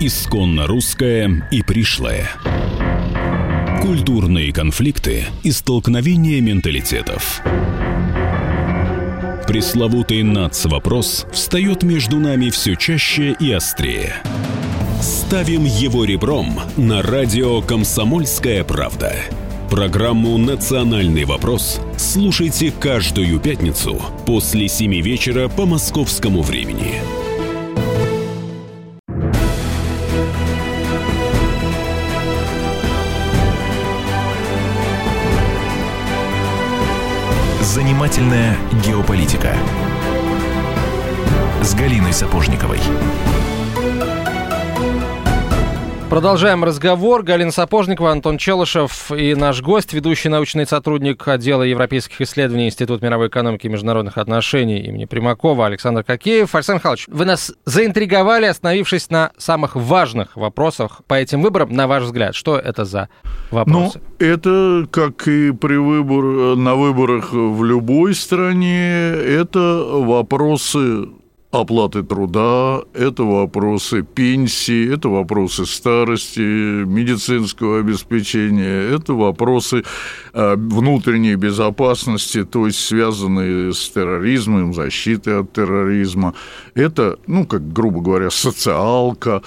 Исконно 0.00 0.66
русская 0.66 1.46
и 1.50 1.62
пришлая. 1.62 2.30
Культурные 3.82 4.50
конфликты 4.50 5.26
и 5.42 5.52
столкновения 5.52 6.40
менталитетов. 6.40 7.42
Пресловутый 9.46 10.22
НАЦ-вопрос 10.22 11.26
встает 11.30 11.82
между 11.82 12.18
нами 12.18 12.48
все 12.48 12.76
чаще 12.76 13.36
и 13.38 13.52
острее– 13.52 14.14
Ставим 15.00 15.64
его 15.64 16.04
ребром 16.04 16.58
на 16.76 17.02
радио 17.02 17.60
«Комсомольская 17.62 18.64
правда». 18.64 19.14
Программу 19.70 20.36
«Национальный 20.38 21.24
вопрос» 21.24 21.80
слушайте 21.96 22.72
каждую 22.72 23.38
пятницу 23.38 24.02
после 24.26 24.66
7 24.66 25.00
вечера 25.00 25.48
по 25.48 25.66
московскому 25.66 26.42
времени. 26.42 26.94
Занимательная 37.62 38.56
геополитика 38.84 39.54
с 41.62 41.74
Галиной 41.74 42.12
Сапожниковой. 42.12 42.80
Продолжаем 46.10 46.64
разговор. 46.64 47.22
Галина 47.22 47.52
Сапожникова, 47.52 48.10
Антон 48.10 48.38
Челышев 48.38 49.12
и 49.12 49.34
наш 49.34 49.60
гость, 49.60 49.92
ведущий 49.92 50.30
научный 50.30 50.66
сотрудник 50.66 51.28
отдела 51.28 51.62
европейских 51.62 52.22
исследований 52.22 52.68
Института 52.68 53.04
мировой 53.04 53.28
экономики 53.28 53.66
и 53.66 53.68
международных 53.68 54.16
отношений 54.16 54.80
имени 54.80 55.04
Примакова 55.04 55.66
Александр 55.66 56.04
Кокеев. 56.04 56.54
Александр 56.54 56.80
Михайлович, 56.80 57.04
вы 57.08 57.26
нас 57.26 57.52
заинтриговали, 57.66 58.46
остановившись 58.46 59.10
на 59.10 59.32
самых 59.36 59.76
важных 59.76 60.34
вопросах 60.34 61.02
по 61.06 61.12
этим 61.12 61.42
выборам, 61.42 61.74
на 61.74 61.86
ваш 61.86 62.04
взгляд. 62.04 62.34
Что 62.34 62.56
это 62.56 62.86
за 62.86 63.10
вопросы? 63.50 64.00
Ну, 64.18 64.26
это, 64.26 64.86
как 64.90 65.28
и 65.28 65.52
при 65.52 65.76
выбор, 65.76 66.56
на 66.56 66.74
выборах 66.74 67.34
в 67.34 67.62
любой 67.62 68.14
стране, 68.14 69.10
это 69.10 69.84
вопросы 69.92 71.06
оплаты 71.50 72.02
труда, 72.02 72.82
это 72.92 73.22
вопросы 73.22 74.02
пенсии, 74.02 74.94
это 74.94 75.08
вопросы 75.08 75.64
старости, 75.64 76.40
медицинского 76.40 77.80
обеспечения, 77.80 78.94
это 78.94 79.14
вопросы 79.14 79.82
э, 80.34 80.56
внутренней 80.56 81.36
безопасности, 81.36 82.44
то 82.44 82.66
есть 82.66 82.80
связанные 82.80 83.72
с 83.72 83.88
терроризмом, 83.88 84.74
защитой 84.74 85.40
от 85.40 85.52
терроризма. 85.52 86.34
Это, 86.74 87.18
ну, 87.26 87.46
как 87.46 87.72
грубо 87.72 88.00
говоря, 88.00 88.30
социалка. 88.30 89.42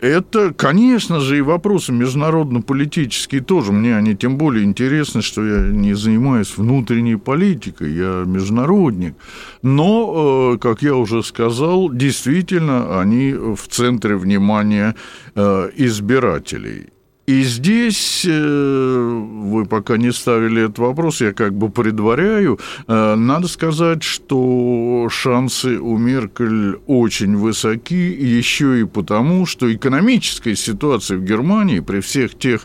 Это, 0.00 0.54
конечно 0.54 1.18
же, 1.18 1.38
и 1.38 1.40
вопросы 1.40 1.92
международно-политические 1.92 3.40
тоже. 3.40 3.72
Мне 3.72 3.96
они 3.96 4.14
тем 4.14 4.38
более 4.38 4.64
интересны, 4.64 5.22
что 5.22 5.44
я 5.44 5.66
не 5.66 5.94
занимаюсь 5.94 6.56
внутренней 6.56 7.16
политикой, 7.16 7.92
я 7.92 8.24
международник. 8.24 9.14
Но, 9.62 10.54
э, 10.54 10.58
как 10.58 10.82
я 10.82 10.94
уже 10.94 11.24
сказал, 11.24 11.90
действительно 11.90 13.00
они 13.00 13.32
в 13.32 13.66
центре 13.68 14.16
внимания 14.16 14.94
э, 15.34 15.70
избирателей. 15.74 16.90
И 17.28 17.42
здесь 17.42 18.24
э, 18.26 19.20
вы 19.52 19.66
пока 19.66 19.98
не 19.98 20.12
ставили 20.12 20.64
этот 20.64 20.78
вопрос, 20.78 21.20
я 21.20 21.34
как 21.34 21.52
бы 21.52 21.68
предваряю. 21.68 22.58
Надо 22.86 23.48
сказать, 23.48 24.02
что 24.02 25.08
шансы 25.10 25.78
у 25.78 25.98
Меркель 25.98 26.80
очень 26.86 27.36
высоки, 27.36 27.94
еще 27.94 28.80
и 28.80 28.84
потому, 28.84 29.44
что 29.44 29.70
экономическая 29.70 30.56
ситуация 30.56 31.18
в 31.18 31.24
Германии 31.24 31.80
при 31.80 32.00
всех 32.00 32.38
тех 32.38 32.62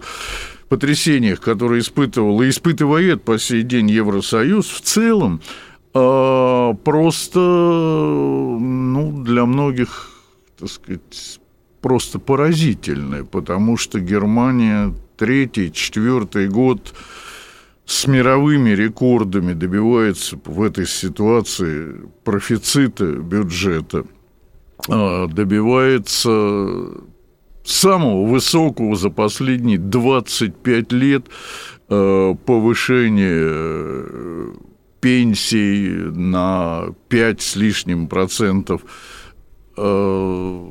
потрясениях, 0.69 1.41
которые 1.41 1.82
испытывал 1.82 2.41
и 2.41 2.47
испытывает 2.47 3.21
по 3.23 3.38
сей 3.38 3.63
день 3.63 3.91
Евросоюз, 3.91 4.69
в 4.69 4.80
целом 4.80 5.41
а, 5.93 6.73
просто, 6.73 7.39
ну, 7.39 9.23
для 9.23 9.45
многих, 9.45 10.10
так 10.58 10.69
сказать, 10.69 11.39
просто 11.84 12.17
поразительное, 12.17 13.26
потому 13.26 13.78
что 13.78 14.00
Германия 14.00 14.96
третий, 15.17 15.72
четвертый 15.72 16.48
год 16.48 16.96
с 17.86 18.08
мировыми 18.08 18.69
рекордами 18.69 19.52
добивается 19.52 20.39
в 20.46 20.63
этой 20.63 20.88
ситуации 20.88 22.10
профицита 22.24 23.06
бюджета, 23.06 24.06
а, 24.88 25.28
добивается 25.28 27.04
самого 27.65 28.28
высокого 28.28 28.96
за 28.96 29.10
последние 29.10 29.78
25 29.78 30.93
лет 30.93 31.26
а, 31.89 32.34
повышения 32.34 34.06
пенсий 35.02 35.89
на 36.15 36.96
5 37.10 37.41
с 37.41 37.58
лишним 37.58 38.08
процентов. 38.08 38.84
Э, 39.76 40.69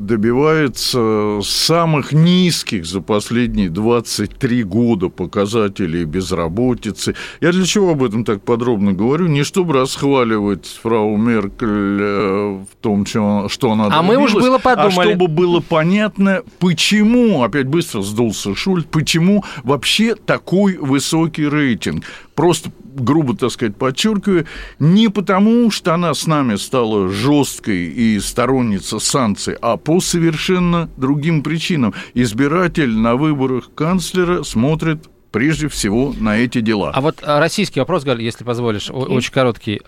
добивается 0.00 1.40
самых 1.42 2.12
низких 2.12 2.86
за 2.86 3.02
последние 3.02 3.68
23 3.68 4.64
года 4.64 5.10
показателей 5.10 6.04
безработицы. 6.04 7.14
Я 7.42 7.52
для 7.52 7.66
чего 7.66 7.90
об 7.90 8.02
этом 8.02 8.24
так 8.24 8.42
подробно 8.42 8.94
говорю? 8.94 9.26
Не 9.26 9.44
чтобы 9.44 9.74
расхваливать 9.74 10.66
фрау 10.82 11.18
Меркель 11.18 12.00
э, 12.00 12.58
в 12.64 12.76
том, 12.80 13.04
что 13.04 13.72
она 13.72 13.88
А 13.90 14.02
мы 14.02 14.16
уж 14.16 14.32
было 14.32 14.58
подумали. 14.58 14.88
А 14.88 15.02
чтобы 15.02 15.28
было 15.28 15.60
понятно, 15.60 16.42
почему, 16.58 17.42
опять 17.42 17.66
быстро 17.66 18.00
сдулся 18.00 18.54
Шульц, 18.54 18.86
почему 18.90 19.44
вообще 19.64 20.14
такой 20.14 20.78
высокий 20.78 21.46
рейтинг. 21.46 22.04
Просто 22.34 22.70
грубо, 22.94 23.36
так 23.36 23.50
сказать, 23.50 23.76
подчеркиваю, 23.76 24.46
не 24.78 25.08
потому, 25.08 25.70
что 25.70 25.94
она 25.94 26.14
с 26.14 26.26
нами 26.26 26.56
стала 26.56 27.08
жесткой 27.08 27.86
и 27.86 28.20
сторонница 28.20 28.98
санкций, 28.98 29.56
а 29.60 29.76
по 29.76 30.00
совершенно 30.00 30.88
другим 30.96 31.42
причинам. 31.42 31.94
Избиратель 32.14 32.96
на 32.96 33.16
выборах 33.16 33.70
канцлера 33.74 34.42
смотрит 34.42 35.08
прежде 35.30 35.68
всего 35.68 36.14
на 36.18 36.38
эти 36.38 36.60
дела. 36.60 36.90
А 36.94 37.00
вот 37.00 37.20
а, 37.22 37.40
российский 37.40 37.80
вопрос, 37.80 38.04
Галь, 38.04 38.22
если 38.22 38.44
позволишь, 38.44 38.90
очень 38.90 39.32
короткий. 39.32 39.80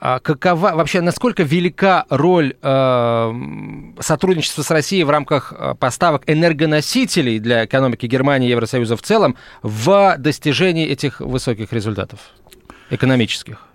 А, 0.00 0.18
какова 0.18 0.74
вообще, 0.74 1.02
насколько 1.02 1.42
велика 1.42 2.06
роль 2.08 2.54
э, 2.62 3.32
сотрудничества 4.00 4.62
с 4.62 4.70
Россией 4.70 5.04
в 5.04 5.10
рамках 5.10 5.52
э, 5.52 5.74
поставок 5.78 6.22
энергоносителей 6.26 7.38
для 7.38 7.66
экономики 7.66 8.06
Германии 8.06 8.48
и 8.48 8.50
Евросоюза 8.50 8.96
в 8.96 9.02
целом 9.02 9.36
в 9.62 10.16
достижении 10.18 10.88
этих 10.88 11.20
высоких 11.20 11.74
результатов 11.74 12.20
экономических? 12.88 13.69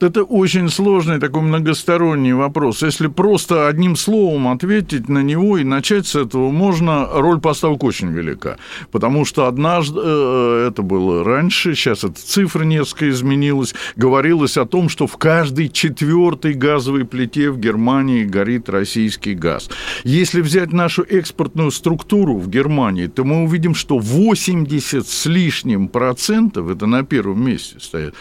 Это 0.00 0.22
очень 0.22 0.70
сложный 0.70 1.18
такой 1.18 1.42
многосторонний 1.42 2.32
вопрос. 2.32 2.82
Если 2.82 3.08
просто 3.08 3.68
одним 3.68 3.96
словом 3.96 4.48
ответить 4.48 5.10
на 5.10 5.22
него 5.22 5.58
и 5.58 5.64
начать 5.64 6.06
с 6.06 6.14
этого, 6.14 6.50
можно, 6.50 7.06
роль 7.12 7.40
поставок 7.40 7.84
очень 7.84 8.10
велика. 8.10 8.56
Потому 8.90 9.26
что 9.26 9.46
однажды, 9.46 10.00
э, 10.02 10.68
это 10.68 10.82
было 10.82 11.22
раньше, 11.22 11.74
сейчас 11.74 12.04
эта 12.04 12.14
цифра 12.14 12.64
несколько 12.64 13.10
изменилась, 13.10 13.74
говорилось 13.96 14.56
о 14.56 14.64
том, 14.64 14.88
что 14.88 15.06
в 15.06 15.18
каждой 15.18 15.68
четвертой 15.68 16.54
газовой 16.54 17.04
плите 17.04 17.50
в 17.50 17.58
Германии 17.58 18.24
горит 18.24 18.70
российский 18.70 19.34
газ. 19.34 19.68
Если 20.04 20.40
взять 20.40 20.72
нашу 20.72 21.02
экспортную 21.02 21.70
структуру 21.72 22.38
в 22.38 22.48
Германии, 22.48 23.08
то 23.08 23.24
мы 23.24 23.42
увидим, 23.42 23.74
что 23.74 23.98
80 23.98 25.06
с 25.06 25.26
лишним 25.26 25.88
процентов, 25.88 26.70
это 26.70 26.86
на 26.86 27.04
первом 27.04 27.44
месте 27.44 27.76
стоят, 27.80 28.14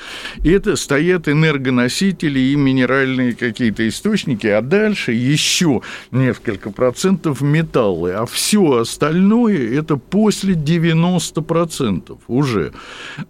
это 0.43 0.75
стоят 0.75 1.18
энергоносители 1.27 2.39
и 2.39 2.55
минеральные 2.55 3.35
какие-то 3.35 3.87
источники, 3.87 4.47
а 4.47 4.61
дальше 4.61 5.11
еще 5.11 5.81
несколько 6.11 6.71
процентов 6.71 7.41
металлы, 7.41 8.13
а 8.13 8.25
все 8.25 8.79
остальное 8.79 9.77
это 9.77 9.97
после 9.97 10.53
90 10.55 11.41
процентов 11.41 12.19
уже. 12.27 12.73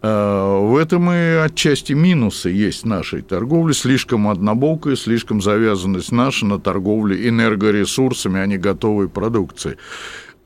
А, 0.01 0.59
в 0.59 0.77
этом 0.77 1.11
и 1.11 1.35
отчасти 1.43 1.93
минусы 1.93 2.49
есть 2.49 2.85
нашей 2.85 3.21
торговли, 3.21 3.73
слишком 3.73 4.27
однобокая, 4.27 4.95
слишком 4.95 5.41
завязанность 5.41 6.11
наша 6.11 6.45
на 6.45 6.59
торговле 6.59 7.27
энергоресурсами, 7.27 8.39
а 8.39 8.45
не 8.45 8.57
готовой 8.57 9.09
продукцией. 9.09 9.77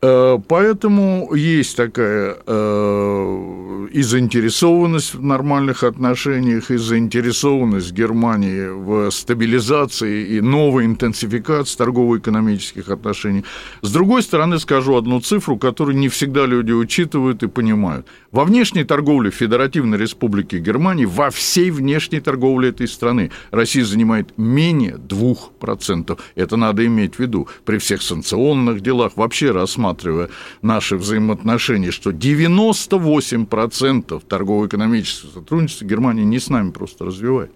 Э, 0.06 0.38
поэтому 0.50 1.34
есть 1.34 1.78
такая 1.78 2.36
э, 2.46 3.88
и 3.94 4.02
заинтересованность 4.02 5.14
в 5.14 5.24
нормальных 5.24 5.84
отношениях, 5.86 6.72
и 6.72 6.76
заинтересованность 6.76 7.94
Германии 7.94 8.68
в 8.68 9.12
стабилизации 9.12 10.38
и 10.38 10.42
новой 10.42 10.86
интенсификации 10.86 11.78
торгово-экономических 11.78 12.90
отношений. 12.90 13.46
С 13.82 13.94
другой 13.94 14.24
стороны, 14.24 14.60
скажу 14.60 14.98
одну 14.98 15.22
цифру, 15.22 15.58
которую 15.58 15.96
не 15.96 16.10
всегда 16.10 16.46
люди 16.46 16.74
учитывают 16.74 17.42
и 17.44 17.48
понимают. 17.48 18.06
Во 18.34 18.44
внешней 18.44 18.84
торговле 18.84 19.32
Федеративной 19.32 19.98
Республики 19.98 20.58
Германии, 20.58 21.06
во 21.06 21.30
всей 21.30 21.72
внешней 21.72 22.20
торговле 22.20 22.70
этой 22.70 22.90
страны 22.90 23.32
Россия 23.52 23.86
занимает 23.86 24.38
менее 24.38 24.98
2%. 24.98 26.20
Это 26.36 26.58
надо 26.58 26.86
иметь 26.86 27.16
в 27.16 27.20
виду. 27.20 27.48
При 27.64 27.78
всех 27.78 28.02
санкционных 28.02 28.82
делах 28.82 29.14
вообще 29.16 29.52
рассматривать 29.52 29.93
рассматривая 29.94 30.30
наши 30.62 30.98
взаимоотношения, 30.98 31.92
что 31.92 32.12
98% 32.12 34.22
торгово-экономического 34.28 35.32
сотрудничества 35.32 35.86
Германия 35.86 36.26
не 36.26 36.40
с 36.40 36.50
нами 36.50 36.72
просто 36.72 37.06
развивает. 37.06 37.52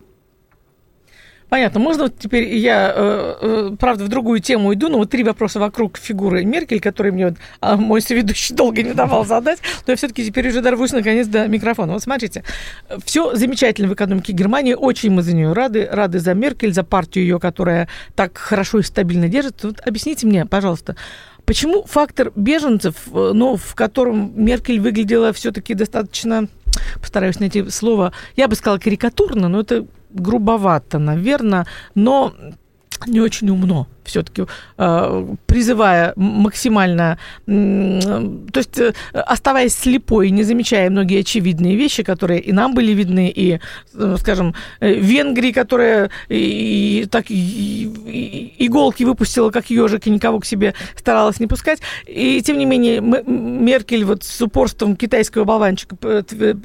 Понятно. 1.50 1.80
Можно 1.80 2.10
теперь 2.10 2.58
я, 2.58 2.92
э, 2.94 3.36
э, 3.42 3.76
правда, 3.80 4.04
в 4.04 4.10
другую 4.10 4.42
тему 4.42 4.74
иду, 4.74 4.90
но 4.90 4.98
вот 4.98 5.10
три 5.10 5.24
вопроса 5.24 5.62
вокруг 5.62 5.98
фигуры 5.98 6.44
Меркель, 6.44 6.82
которые 6.82 7.14
мне 7.14 7.28
вот, 7.28 7.38
а, 7.62 7.78
мой 7.78 8.02
соведущий 8.02 8.54
долго 8.54 8.84
не 8.84 8.94
давал 8.94 9.26
задать, 9.26 9.60
но 9.86 9.94
я 9.94 9.96
все-таки 9.96 10.26
теперь 10.26 10.50
уже 10.50 10.60
дорвусь 10.60 10.92
наконец 10.92 11.26
до 11.28 11.48
микрофона. 11.48 11.94
Вот 11.94 12.04
смотрите, 12.04 12.44
все 13.06 13.34
замечательно 13.34 13.88
в 13.88 13.94
экономике 13.94 14.34
Германии, 14.34 14.74
очень 14.74 15.10
мы 15.10 15.22
за 15.22 15.34
нее 15.34 15.54
рады, 15.54 15.88
рады 15.90 16.20
за 16.20 16.34
Меркель, 16.34 16.74
за 16.74 16.84
партию 16.84 17.24
ее, 17.24 17.40
которая 17.40 17.88
так 18.16 18.38
хорошо 18.38 18.80
и 18.80 18.84
стабильно 18.84 19.30
держит. 19.30 19.64
Вот 19.64 19.80
объясните 19.88 20.28
мне, 20.28 20.46
пожалуйста, 20.46 20.98
Почему 21.48 21.84
фактор 21.84 22.34
беженцев, 22.36 22.96
э, 23.08 23.32
ну, 23.34 23.56
в 23.56 23.74
котором 23.74 24.34
Меркель 24.36 24.82
выглядела 24.82 25.32
все-таки 25.32 25.74
достаточно, 25.76 26.50
постараюсь 27.00 27.40
найти 27.40 27.70
слово, 27.70 28.12
я 28.36 28.50
бы 28.50 28.56
сказала 28.56 28.80
карикатурно, 28.80 29.48
но 29.48 29.62
это 29.62 29.88
грубовато, 30.10 31.00
наверное, 31.00 31.66
но 31.96 32.34
не 33.08 33.22
очень 33.22 33.50
умно 33.50 33.88
все-таки 34.08 34.46
э, 34.78 35.36
призывая 35.46 36.14
максимально, 36.16 37.18
то 37.46 38.58
есть 38.58 38.80
э, 38.80 38.94
оставаясь 39.14 39.76
слепой, 39.76 40.32
не 40.32 40.44
замечая 40.44 40.90
многие 40.90 41.20
очевидные 41.20 41.76
вещи, 41.76 42.04
которые 42.04 42.40
и 42.40 42.52
нам 42.52 42.74
были 42.74 42.94
видны, 42.94 43.30
и, 43.30 43.60
э, 43.94 44.16
скажем, 44.20 44.56
Венгрии, 44.82 45.52
которая 45.52 46.10
и, 46.30 47.02
и, 47.02 47.06
так 47.06 47.30
и, 47.30 47.36
и, 47.36 48.66
иголки 48.66 49.04
выпустила, 49.04 49.52
как 49.52 49.70
ежик, 49.70 50.08
и 50.08 50.10
никого 50.10 50.40
к 50.40 50.46
себе 50.46 50.74
старалась 50.96 51.40
не 51.40 51.48
пускать. 51.48 51.80
И, 52.06 52.42
тем 52.42 52.58
не 52.58 52.66
менее, 52.66 53.02
Меркель 53.02 54.06
вот 54.06 54.24
с 54.24 54.42
упорством 54.42 54.96
китайского 54.96 55.44
болванчика 55.44 55.96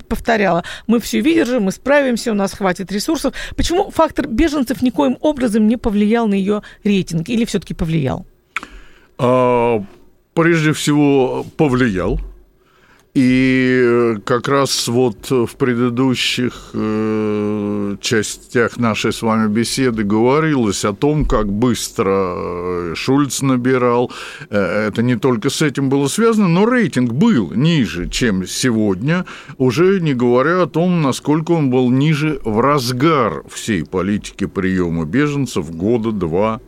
повторяла, 0.09 0.65
мы 0.87 1.01
все 1.01 1.23
выдержим, 1.23 1.65
мы 1.65 1.73
справимся, 1.73 2.31
у 2.31 2.35
нас 2.35 2.53
хватит 2.53 2.93
ресурсов. 2.93 3.35
Почему 3.57 3.91
фактор 3.91 4.29
беженцев 4.29 4.83
никоим 4.83 5.19
образом 5.21 5.67
не 5.67 5.77
повлиял 5.77 6.27
на 6.27 6.35
ее 6.35 6.63
рейтинг? 6.85 7.29
Или 7.35 7.45
все-таки 7.45 7.75
повлиял? 7.75 8.27
А, 9.19 9.85
прежде 10.35 10.73
всего, 10.73 11.45
повлиял. 11.57 12.21
И 13.15 14.17
как 14.25 14.49
раз 14.49 14.89
вот 14.89 15.31
в 15.31 15.55
предыдущих 15.59 16.71
э, 16.73 17.97
частях 18.01 18.79
нашей 18.79 19.13
с 19.13 19.21
вами 19.21 19.49
беседы 19.49 20.03
говорилось 20.03 20.87
о 20.87 20.95
том, 20.95 21.27
как 21.27 21.53
быстро 21.53 22.35
э, 22.35 22.95
Шульц 22.97 23.43
набирал. 23.43 24.11
Э, 24.49 24.87
это 24.89 25.03
не 25.03 25.17
только 25.17 25.51
с 25.51 25.61
этим 25.61 25.91
было 25.91 26.09
связано, 26.09 26.49
но 26.49 26.65
рейтинг 26.65 27.13
был 27.13 27.53
ниже, 27.53 28.09
чем 28.09 28.47
сегодня, 28.47 29.27
уже 29.59 30.01
не 30.01 30.15
говоря 30.15 30.63
о 30.63 30.67
том, 30.67 31.03
насколько 31.03 31.53
он 31.53 31.69
был 31.69 31.91
ниже 31.91 32.41
в 32.45 32.61
разгар 32.61 33.43
всей 33.51 33.85
политики 33.85 34.47
приема 34.47 35.05
беженцев 35.05 35.71
года 35.71 36.13
два 36.13 36.63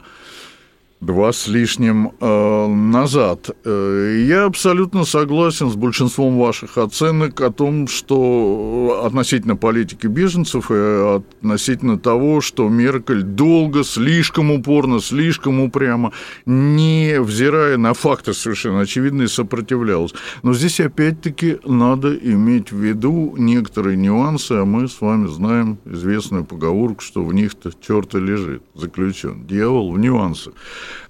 два 1.05 1.33
с 1.33 1.49
лишним 1.49 2.13
э, 2.21 2.67
назад. 2.67 3.51
Э, 3.65 4.25
я 4.27 4.45
абсолютно 4.45 5.05
согласен 5.05 5.71
с 5.71 5.75
большинством 5.75 6.39
ваших 6.39 6.79
оценок 6.79 7.41
о 7.41 7.51
том, 7.51 7.87
что 7.89 9.03
относительно 9.05 9.57
политики 9.57 10.07
беженцев 10.07 10.71
и 10.71 11.17
относительно 11.17 11.99
того, 11.99 12.41
что 12.41 12.69
Меркель 12.69 13.23
долго, 13.23 13.85
слишком 13.85 14.51
упорно, 14.51 15.01
слишком 15.01 15.61
упрямо, 15.61 16.13
не 16.47 17.21
взирая 17.21 17.77
на 17.77 17.95
факты 17.95 18.33
совершенно 18.33 18.81
очевидные, 18.81 19.29
сопротивлялась. 19.29 20.15
Но 20.43 20.55
здесь 20.55 20.81
опять-таки 20.81 21.59
надо 21.65 22.15
иметь 22.15 22.73
в 22.73 22.79
виду 22.79 23.35
некоторые 23.37 23.97
нюансы, 23.97 24.53
а 24.53 24.65
мы 24.65 24.89
с 24.89 25.01
вами 25.01 25.27
знаем 25.27 25.79
известную 25.85 26.45
поговорку, 26.45 27.03
что 27.03 27.23
в 27.23 27.35
них-то 27.35 27.71
черт 27.87 28.15
и 28.15 28.21
лежит, 28.21 28.63
заключен. 28.75 29.47
Дьявол 29.47 29.93
в 29.93 29.99
нюансах. 29.99 30.55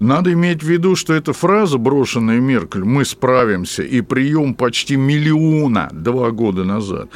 Надо 0.00 0.32
иметь 0.32 0.62
в 0.62 0.68
виду, 0.68 0.96
что 0.96 1.14
эта 1.14 1.32
фраза, 1.32 1.78
брошенная 1.78 2.40
Меркель, 2.40 2.84
«мы 2.84 3.04
справимся», 3.04 3.82
и 3.82 4.00
прием 4.00 4.54
почти 4.54 4.96
миллиона 4.96 5.88
два 5.92 6.30
года 6.30 6.64
назад, 6.64 7.08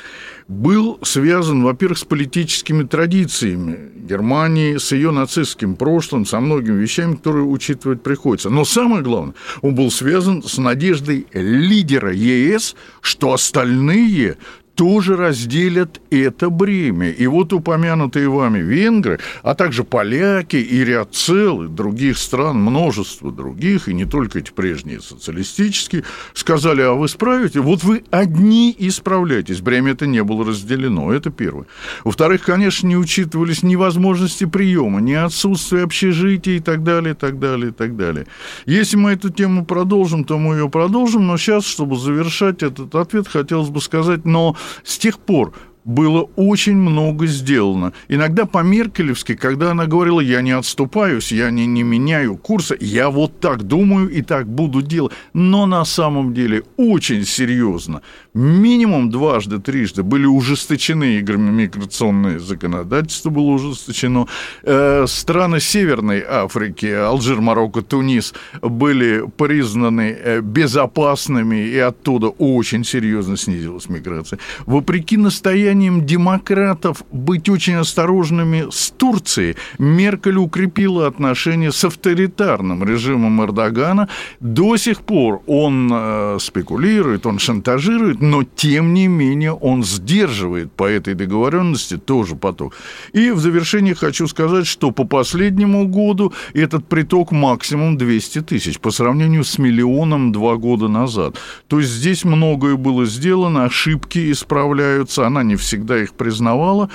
был 0.48 0.98
связан, 1.02 1.62
во-первых, 1.62 1.98
с 1.98 2.04
политическими 2.04 2.82
традициями 2.82 3.90
Германии, 3.96 4.78
с 4.78 4.92
ее 4.92 5.10
нацистским 5.10 5.76
прошлым, 5.76 6.24
со 6.24 6.40
многими 6.40 6.80
вещами, 6.80 7.16
которые 7.16 7.44
учитывать 7.44 8.02
приходится. 8.02 8.48
Но 8.48 8.64
самое 8.64 9.02
главное, 9.02 9.34
он 9.60 9.74
был 9.74 9.90
связан 9.90 10.42
с 10.42 10.56
надеждой 10.56 11.26
лидера 11.32 12.12
ЕС, 12.12 12.74
что 13.02 13.34
остальные 13.34 14.38
тоже 14.78 15.16
разделят 15.16 16.00
это 16.08 16.50
бремя. 16.50 17.10
И 17.10 17.26
вот 17.26 17.52
упомянутые 17.52 18.28
вами 18.28 18.60
венгры, 18.60 19.18
а 19.42 19.56
также 19.56 19.82
поляки 19.82 20.54
и 20.54 20.84
ряд 20.84 21.16
целых 21.16 21.74
других 21.74 22.16
стран, 22.16 22.58
множество 22.58 23.32
других, 23.32 23.88
и 23.88 23.92
не 23.92 24.04
только 24.04 24.38
эти 24.38 24.52
прежние 24.52 25.00
социалистические, 25.00 26.04
сказали, 26.32 26.82
а 26.82 26.92
вы 26.92 27.08
справите? 27.08 27.58
Вот 27.58 27.82
вы 27.82 28.04
одни 28.12 28.70
и 28.70 28.88
справляетесь. 28.90 29.60
Бремя 29.60 29.92
это 29.92 30.06
не 30.06 30.22
было 30.22 30.46
разделено, 30.46 31.12
это 31.12 31.30
первое. 31.30 31.66
Во-вторых, 32.04 32.42
конечно, 32.44 32.86
не 32.86 32.96
учитывались 32.96 33.64
ни 33.64 33.74
возможности 33.74 34.44
приема, 34.44 35.00
ни 35.00 35.14
отсутствие 35.14 35.82
общежития 35.82 36.58
и 36.58 36.60
так 36.60 36.84
далее, 36.84 37.14
и 37.14 37.16
так 37.16 37.40
далее, 37.40 37.70
и 37.70 37.72
так 37.72 37.96
далее. 37.96 38.28
Если 38.64 38.96
мы 38.96 39.10
эту 39.10 39.30
тему 39.30 39.64
продолжим, 39.64 40.22
то 40.22 40.38
мы 40.38 40.54
ее 40.54 40.68
продолжим, 40.70 41.26
но 41.26 41.36
сейчас, 41.36 41.66
чтобы 41.66 41.96
завершать 41.96 42.62
этот 42.62 42.94
ответ, 42.94 43.26
хотелось 43.26 43.70
бы 43.70 43.80
сказать, 43.80 44.24
но 44.24 44.54
с 44.84 44.98
тех 44.98 45.18
пор 45.18 45.54
было 45.88 46.28
очень 46.36 46.76
много 46.76 47.26
сделано. 47.26 47.94
Иногда 48.08 48.44
по-меркелевски, 48.44 49.34
когда 49.34 49.70
она 49.70 49.86
говорила, 49.86 50.20
я 50.20 50.42
не 50.42 50.50
отступаюсь, 50.50 51.32
я 51.32 51.50
не, 51.50 51.66
не 51.66 51.82
меняю 51.82 52.36
курса, 52.36 52.76
я 52.78 53.08
вот 53.08 53.40
так 53.40 53.62
думаю 53.62 54.10
и 54.10 54.20
так 54.20 54.46
буду 54.46 54.82
делать. 54.82 55.14
Но 55.32 55.64
на 55.64 55.86
самом 55.86 56.34
деле 56.34 56.64
очень 56.76 57.24
серьезно. 57.24 58.02
Минимум 58.34 59.08
дважды, 59.10 59.60
трижды 59.60 60.02
были 60.02 60.26
ужесточены 60.26 61.22
миграционные 61.22 62.38
законодательства, 62.38 63.30
было 63.30 63.52
ужесточено. 63.52 64.26
Э, 64.64 65.06
страны 65.08 65.58
Северной 65.58 66.22
Африки, 66.22 66.84
Алжир, 66.84 67.40
Марокко, 67.40 67.80
Тунис 67.80 68.34
были 68.60 69.24
признаны 69.38 70.14
э, 70.22 70.40
безопасными, 70.42 71.56
и 71.56 71.78
оттуда 71.78 72.28
очень 72.28 72.84
серьезно 72.84 73.38
снизилась 73.38 73.88
миграция. 73.88 74.38
Вопреки 74.66 75.16
настоящему 75.16 75.77
желанием 75.78 76.04
демократов 76.04 77.04
быть 77.12 77.48
очень 77.48 77.74
осторожными 77.74 78.66
с 78.70 78.90
Турцией, 78.90 79.56
Меркель 79.78 80.36
укрепила 80.36 81.06
отношения 81.06 81.70
с 81.70 81.84
авторитарным 81.84 82.84
режимом 82.84 83.40
Эрдогана. 83.42 84.08
До 84.40 84.76
сих 84.76 85.02
пор 85.02 85.40
он 85.46 85.90
э, 85.92 86.38
спекулирует, 86.40 87.26
он 87.26 87.38
шантажирует, 87.38 88.20
но 88.20 88.42
тем 88.42 88.94
не 88.94 89.08
менее 89.08 89.52
он 89.52 89.84
сдерживает 89.84 90.72
по 90.72 90.84
этой 90.84 91.14
договоренности 91.14 91.96
тоже 91.96 92.34
поток. 92.34 92.74
И 93.12 93.30
в 93.30 93.38
завершение 93.38 93.94
хочу 93.94 94.26
сказать, 94.26 94.66
что 94.66 94.90
по 94.90 95.04
последнему 95.04 95.86
году 95.86 96.32
этот 96.54 96.88
приток 96.88 97.32
максимум 97.32 97.96
200 97.96 98.40
тысяч 98.40 98.78
по 98.80 98.90
сравнению 98.90 99.44
с 99.44 99.58
миллионом 99.58 100.32
два 100.32 100.56
года 100.56 100.88
назад. 100.88 101.36
То 101.68 101.78
есть 101.78 101.92
здесь 101.92 102.24
многое 102.24 102.76
было 102.76 103.06
сделано, 103.06 103.64
ошибки 103.64 104.32
исправляются, 104.32 105.26
она 105.26 105.42
не 105.42 105.56
всегда 105.68 106.02
их 106.02 106.14
признавала 106.14 106.88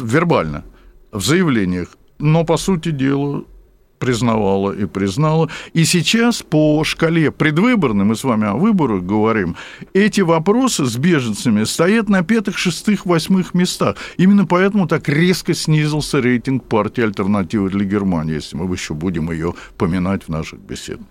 вербально, 0.00 0.64
в 1.12 1.22
заявлениях, 1.24 1.88
но, 2.18 2.44
по 2.44 2.56
сути 2.56 2.90
дела, 2.90 3.44
признавала 3.98 4.72
и 4.72 4.86
признала. 4.86 5.50
И 5.74 5.84
сейчас 5.84 6.42
по 6.42 6.82
шкале 6.84 7.30
предвыборной, 7.30 8.06
мы 8.06 8.16
с 8.16 8.24
вами 8.24 8.46
о 8.46 8.54
выборах 8.54 9.02
говорим, 9.02 9.56
эти 9.92 10.22
вопросы 10.22 10.86
с 10.86 10.96
беженцами 10.96 11.64
стоят 11.64 12.08
на 12.08 12.22
пятых, 12.22 12.56
шестых, 12.56 13.04
восьмых 13.04 13.52
местах. 13.52 13.96
Именно 14.16 14.46
поэтому 14.46 14.88
так 14.88 15.06
резко 15.08 15.52
снизился 15.52 16.20
рейтинг 16.20 16.64
партии 16.64 17.04
«Альтернатива 17.04 17.68
для 17.68 17.84
Германии», 17.84 18.34
если 18.34 18.56
мы 18.56 18.74
еще 18.74 18.94
будем 18.94 19.30
ее 19.30 19.54
поминать 19.76 20.24
в 20.24 20.28
наших 20.28 20.60
беседах. 20.60 21.06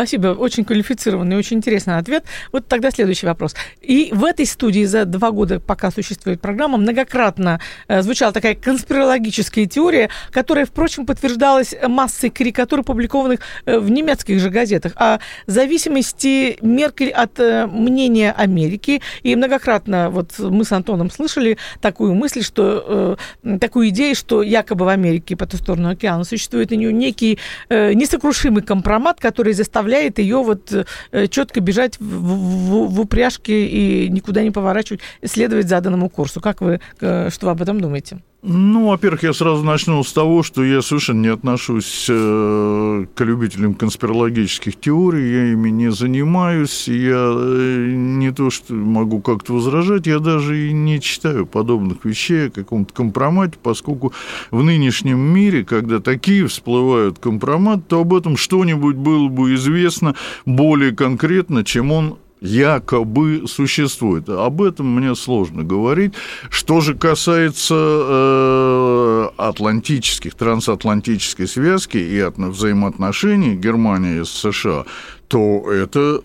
Спасибо, 0.00 0.28
очень 0.28 0.64
квалифицированный, 0.64 1.36
очень 1.36 1.58
интересный 1.58 1.98
ответ. 1.98 2.24
Вот 2.52 2.66
тогда 2.66 2.90
следующий 2.90 3.26
вопрос. 3.26 3.54
И 3.82 4.08
в 4.14 4.24
этой 4.24 4.46
студии 4.46 4.84
за 4.86 5.04
два 5.04 5.30
года, 5.30 5.60
пока 5.60 5.90
существует 5.90 6.40
программа, 6.40 6.78
многократно 6.78 7.60
э, 7.86 8.00
звучала 8.00 8.32
такая 8.32 8.54
конспирологическая 8.54 9.66
теория, 9.66 10.08
которая, 10.30 10.64
впрочем, 10.64 11.04
подтверждалась 11.04 11.74
массой 11.86 12.30
карикатур, 12.30 12.80
опубликованных 12.80 13.40
э, 13.66 13.78
в 13.78 13.90
немецких 13.90 14.40
же 14.40 14.48
газетах, 14.48 14.94
о 14.96 15.18
зависимости 15.46 16.56
Меркель 16.62 17.10
от 17.10 17.38
э, 17.38 17.66
мнения 17.66 18.32
Америки. 18.32 19.02
И 19.22 19.36
многократно 19.36 20.08
вот 20.08 20.38
мы 20.38 20.64
с 20.64 20.72
Антоном 20.72 21.10
слышали 21.10 21.58
такую 21.82 22.14
мысль, 22.14 22.42
что 22.42 23.18
такую 23.60 23.90
идею, 23.90 24.14
что 24.14 24.42
якобы 24.42 24.86
в 24.86 24.88
Америке 24.88 25.36
по 25.36 25.46
ту 25.46 25.58
сторону 25.58 25.90
океана 25.90 26.24
существует 26.24 26.72
у 26.72 26.74
нее 26.74 26.90
некий 26.90 27.38
несокрушимый 27.68 28.62
компромат, 28.62 29.20
который 29.20 29.52
заставляет 29.52 29.89
заставляет 29.90 30.18
ее 30.18 30.42
вот 30.42 30.72
э, 31.12 31.26
четко 31.28 31.60
бежать 31.60 31.98
в, 31.98 32.04
в, 32.04 32.94
в 32.94 33.00
упряжке 33.00 33.66
и 33.66 34.08
никуда 34.08 34.42
не 34.42 34.50
поворачивать, 34.50 35.00
следовать 35.24 35.68
заданному 35.68 36.08
курсу. 36.08 36.40
Как 36.40 36.60
вы, 36.60 36.80
э, 37.00 37.30
что 37.30 37.46
вы 37.46 37.52
об 37.52 37.62
этом 37.62 37.80
думаете? 37.80 38.18
Ну, 38.42 38.88
во-первых, 38.88 39.22
я 39.22 39.34
сразу 39.34 39.62
начну 39.62 40.02
с 40.02 40.14
того, 40.14 40.42
что 40.42 40.64
я 40.64 40.80
совершенно 40.80 41.20
не 41.20 41.28
отношусь 41.28 42.06
э, 42.08 43.06
к 43.14 43.20
любителям 43.22 43.74
конспирологических 43.74 44.80
теорий, 44.80 45.30
я 45.30 45.52
ими 45.52 45.68
не 45.68 45.90
занимаюсь, 45.90 46.88
я 46.88 47.34
э, 47.36 47.92
не 47.94 48.32
то 48.32 48.48
что 48.48 48.72
могу 48.72 49.20
как-то 49.20 49.52
возражать, 49.52 50.06
я 50.06 50.20
даже 50.20 50.68
и 50.68 50.72
не 50.72 51.02
читаю 51.02 51.44
подобных 51.44 52.06
вещей 52.06 52.46
о 52.46 52.50
каком-то 52.50 52.94
компромате, 52.94 53.58
поскольку 53.62 54.14
в 54.50 54.62
нынешнем 54.62 55.18
мире, 55.18 55.62
когда 55.62 56.00
такие 56.00 56.46
всплывают 56.46 57.18
компромат, 57.18 57.88
то 57.88 58.00
об 58.00 58.14
этом 58.14 58.38
что-нибудь 58.38 58.96
было 58.96 59.28
бы 59.28 59.54
известно 59.54 60.14
более 60.46 60.92
конкретно, 60.92 61.62
чем 61.62 61.92
он 61.92 62.16
якобы 62.40 63.44
существует. 63.46 64.28
Об 64.28 64.62
этом 64.62 64.94
мне 64.94 65.14
сложно 65.14 65.62
говорить. 65.62 66.14
Что 66.48 66.80
же 66.80 66.94
касается 66.94 67.74
э, 67.76 69.28
атлантических, 69.36 70.34
трансатлантической 70.34 71.46
связки 71.46 71.98
и 71.98 72.18
от 72.18 72.38
взаимоотношений 72.38 73.56
Германии 73.56 74.22
с 74.22 74.30
США, 74.30 74.84
то 75.28 75.70
это, 75.70 76.20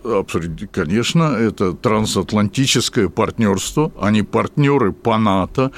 конечно, 0.71 1.23
это 1.23 1.73
трансатлантическое 1.73 3.07
партнерство, 3.07 3.91
они 4.01 4.23
партнеры 4.23 4.93
по 4.93 5.17
НАТО, 5.17 5.71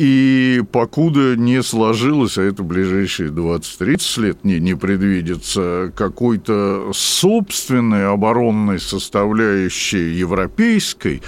и 0.00 0.62
покуда 0.72 1.36
не 1.36 1.62
сложилось, 1.62 2.38
а 2.38 2.42
это 2.42 2.62
ближайшие 2.62 3.28
20-30 3.28 4.22
лет 4.22 4.44
не, 4.44 4.58
не 4.58 4.74
предвидится, 4.74 5.92
какой-то 5.94 6.90
собственной 6.94 8.08
оборонной 8.08 8.80
составляющей 8.80 10.14
европейской, 10.14 11.20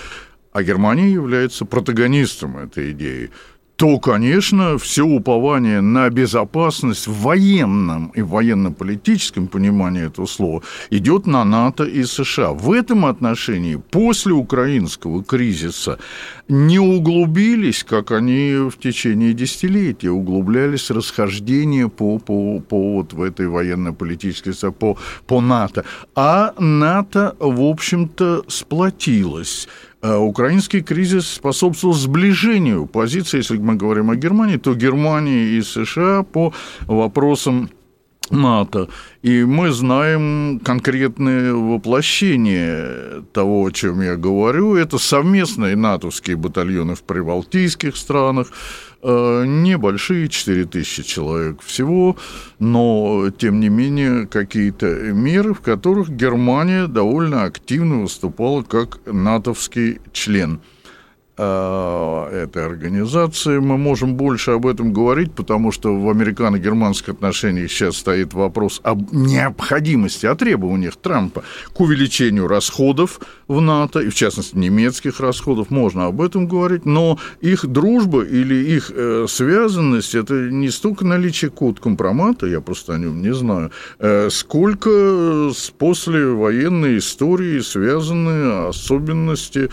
а 0.54 0.62
Германия 0.62 1.12
является 1.12 1.66
протагонистом 1.66 2.56
этой 2.56 2.92
идеи, 2.92 3.30
то, 3.76 3.98
конечно, 3.98 4.78
все 4.78 5.02
упование 5.02 5.80
на 5.80 6.08
безопасность 6.08 7.06
в 7.06 7.22
военном 7.22 8.12
и 8.14 8.22
военно-политическом 8.22 9.48
понимании 9.48 10.06
этого 10.06 10.26
слова 10.26 10.62
идет 10.90 11.26
на 11.26 11.44
НАТО 11.44 11.84
и 11.84 12.04
США. 12.04 12.52
В 12.52 12.70
этом 12.70 13.06
отношении 13.06 13.76
после 13.76 14.34
украинского 14.34 15.24
кризиса 15.24 15.98
не 16.48 16.78
углубились, 16.78 17.82
как 17.82 18.12
они 18.12 18.68
в 18.70 18.78
течение 18.78 19.32
десятилетия 19.32 20.10
углублялись 20.10 20.90
расхождения 20.90 21.88
по, 21.88 22.18
по, 22.18 22.60
по 22.60 22.94
вот 22.94 23.12
в 23.12 23.22
этой 23.22 23.48
военно-политической 23.48 24.52
по, 24.72 24.96
по 25.26 25.40
НАТО. 25.40 25.84
А 26.14 26.54
НАТО, 26.58 27.34
в 27.40 27.62
общем-то, 27.62 28.44
сплотилось. 28.48 29.68
А 30.02 30.18
украинский 30.18 30.82
кризис 30.82 31.28
способствовал 31.28 31.94
сближению 31.94 32.86
позиций, 32.86 33.38
если 33.38 33.56
мы 33.56 33.76
говорим 33.76 34.10
о 34.10 34.16
Германии, 34.16 34.56
то 34.56 34.74
Германии 34.74 35.56
и 35.56 35.62
США 35.62 36.24
по 36.24 36.52
вопросам 36.88 37.70
НАТО. 38.28 38.88
И 39.22 39.44
мы 39.44 39.70
знаем 39.70 40.60
конкретное 40.64 41.52
воплощение 41.52 43.22
того, 43.32 43.66
о 43.66 43.70
чем 43.70 44.00
я 44.00 44.16
говорю. 44.16 44.74
Это 44.74 44.98
совместные 44.98 45.76
натовские 45.76 46.36
батальоны 46.36 46.96
в 46.96 47.02
прибалтийских 47.04 47.96
странах, 47.96 48.48
небольшие, 49.02 50.28
4 50.28 50.64
тысячи 50.66 51.02
человек 51.02 51.60
всего, 51.62 52.16
но, 52.58 53.30
тем 53.36 53.60
не 53.60 53.68
менее, 53.68 54.26
какие-то 54.26 54.86
меры, 54.86 55.54
в 55.54 55.60
которых 55.60 56.08
Германия 56.10 56.86
довольно 56.86 57.44
активно 57.44 58.02
выступала 58.02 58.62
как 58.62 59.00
натовский 59.06 60.00
член– 60.12 60.60
Э, 60.70 60.71
этой 61.36 62.66
организации. 62.66 63.58
Мы 63.58 63.78
можем 63.78 64.16
больше 64.16 64.50
об 64.50 64.66
этом 64.66 64.92
говорить, 64.92 65.32
потому 65.32 65.72
что 65.72 65.98
в 65.98 66.10
американо-германских 66.10 67.10
отношениях 67.10 67.70
сейчас 67.70 67.96
стоит 67.96 68.34
вопрос 68.34 68.80
об 68.84 69.12
необходимости, 69.12 70.26
о 70.26 70.34
требованиях 70.34 70.96
Трампа 70.96 71.42
к 71.72 71.80
увеличению 71.80 72.48
расходов 72.48 73.20
в 73.48 73.60
НАТО, 73.60 74.00
и 74.00 74.10
в 74.10 74.14
частности 74.14 74.56
немецких 74.56 75.20
расходов, 75.20 75.70
можно 75.70 76.06
об 76.06 76.20
этом 76.20 76.46
говорить, 76.46 76.84
но 76.84 77.18
их 77.40 77.66
дружба 77.66 78.22
или 78.24 78.54
их 78.54 78.90
э, 78.94 79.26
связанность, 79.28 80.14
это 80.14 80.34
не 80.34 80.70
столько 80.70 81.06
наличие 81.06 81.50
код 81.50 81.80
компромата, 81.80 82.46
я 82.46 82.60
просто 82.60 82.94
о 82.94 82.98
нем 82.98 83.22
не 83.22 83.32
знаю, 83.32 83.70
э, 83.98 84.28
сколько 84.30 85.50
с 85.54 85.70
послевоенной 85.70 86.98
истории 86.98 87.60
связаны 87.60 88.68
особенности 88.68 89.70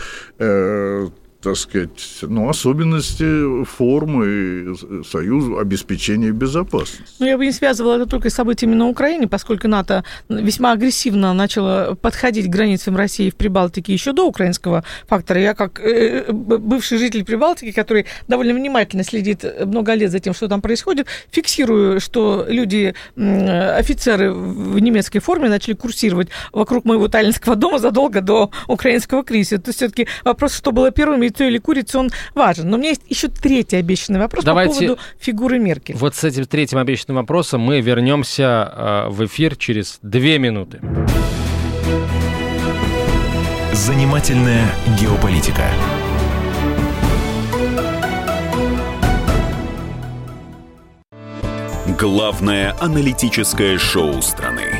так 1.42 1.56
сказать, 1.56 2.18
ну, 2.22 2.48
особенности 2.48 3.64
формы 3.64 4.76
союза 5.10 5.60
обеспечения 5.60 6.32
безопасности. 6.32 7.14
Ну, 7.18 7.26
я 7.26 7.38
бы 7.38 7.46
не 7.46 7.52
связывала 7.52 7.96
это 7.96 8.06
только 8.06 8.28
с 8.28 8.34
событиями 8.34 8.74
на 8.74 8.88
Украине, 8.88 9.26
поскольку 9.26 9.66
НАТО 9.66 10.04
весьма 10.28 10.72
агрессивно 10.72 11.32
начало 11.32 11.94
подходить 11.94 12.46
к 12.46 12.50
границам 12.50 12.96
России 12.96 13.30
в 13.30 13.36
Прибалтике 13.36 13.92
еще 13.92 14.12
до 14.12 14.26
украинского 14.26 14.84
фактора. 15.06 15.40
Я 15.40 15.54
как 15.54 15.80
э, 15.80 16.24
э, 16.28 16.32
бывший 16.32 16.98
житель 16.98 17.24
Прибалтики, 17.24 17.72
который 17.72 18.06
довольно 18.28 18.52
внимательно 18.54 19.02
следит 19.02 19.44
много 19.64 19.94
лет 19.94 20.10
за 20.10 20.20
тем, 20.20 20.34
что 20.34 20.46
там 20.46 20.60
происходит, 20.60 21.06
фиксирую, 21.30 22.00
что 22.00 22.44
люди, 22.48 22.94
офицеры 23.16 24.32
в 24.32 24.78
немецкой 24.78 25.20
форме 25.20 25.48
начали 25.48 25.74
курсировать 25.74 26.28
вокруг 26.52 26.84
моего 26.84 27.08
таллинского 27.08 27.56
дома 27.56 27.78
задолго 27.78 28.20
до 28.20 28.50
украинского 28.68 29.24
кризиса. 29.24 29.58
То 29.58 29.68
есть 29.70 29.78
все-таки 29.78 30.06
вопрос, 30.24 30.54
что 30.54 30.72
было 30.72 30.90
первым, 30.90 31.29
яйцо 31.30 31.44
или 31.44 31.58
курица, 31.58 31.98
он 31.98 32.10
важен. 32.34 32.68
Но 32.68 32.76
у 32.76 32.78
меня 32.78 32.90
есть 32.90 33.02
еще 33.08 33.28
третий 33.28 33.76
обещанный 33.76 34.20
вопрос 34.20 34.44
Давайте- 34.44 34.72
по 34.72 34.80
поводу 34.80 35.00
фигуры 35.18 35.58
Меркель. 35.58 35.96
Вот 35.96 36.14
с 36.14 36.24
этим 36.24 36.44
третьим 36.46 36.78
обещанным 36.78 37.16
вопросом 37.16 37.60
мы 37.60 37.80
вернемся 37.80 38.72
э, 38.72 39.08
в 39.08 39.24
эфир 39.24 39.56
через 39.56 39.98
две 40.02 40.38
минуты. 40.38 40.80
Занимательная 43.72 44.66
геополитика. 45.00 45.64
Главное 51.98 52.74
аналитическое 52.80 53.78
шоу 53.78 54.22
страны. 54.22 54.79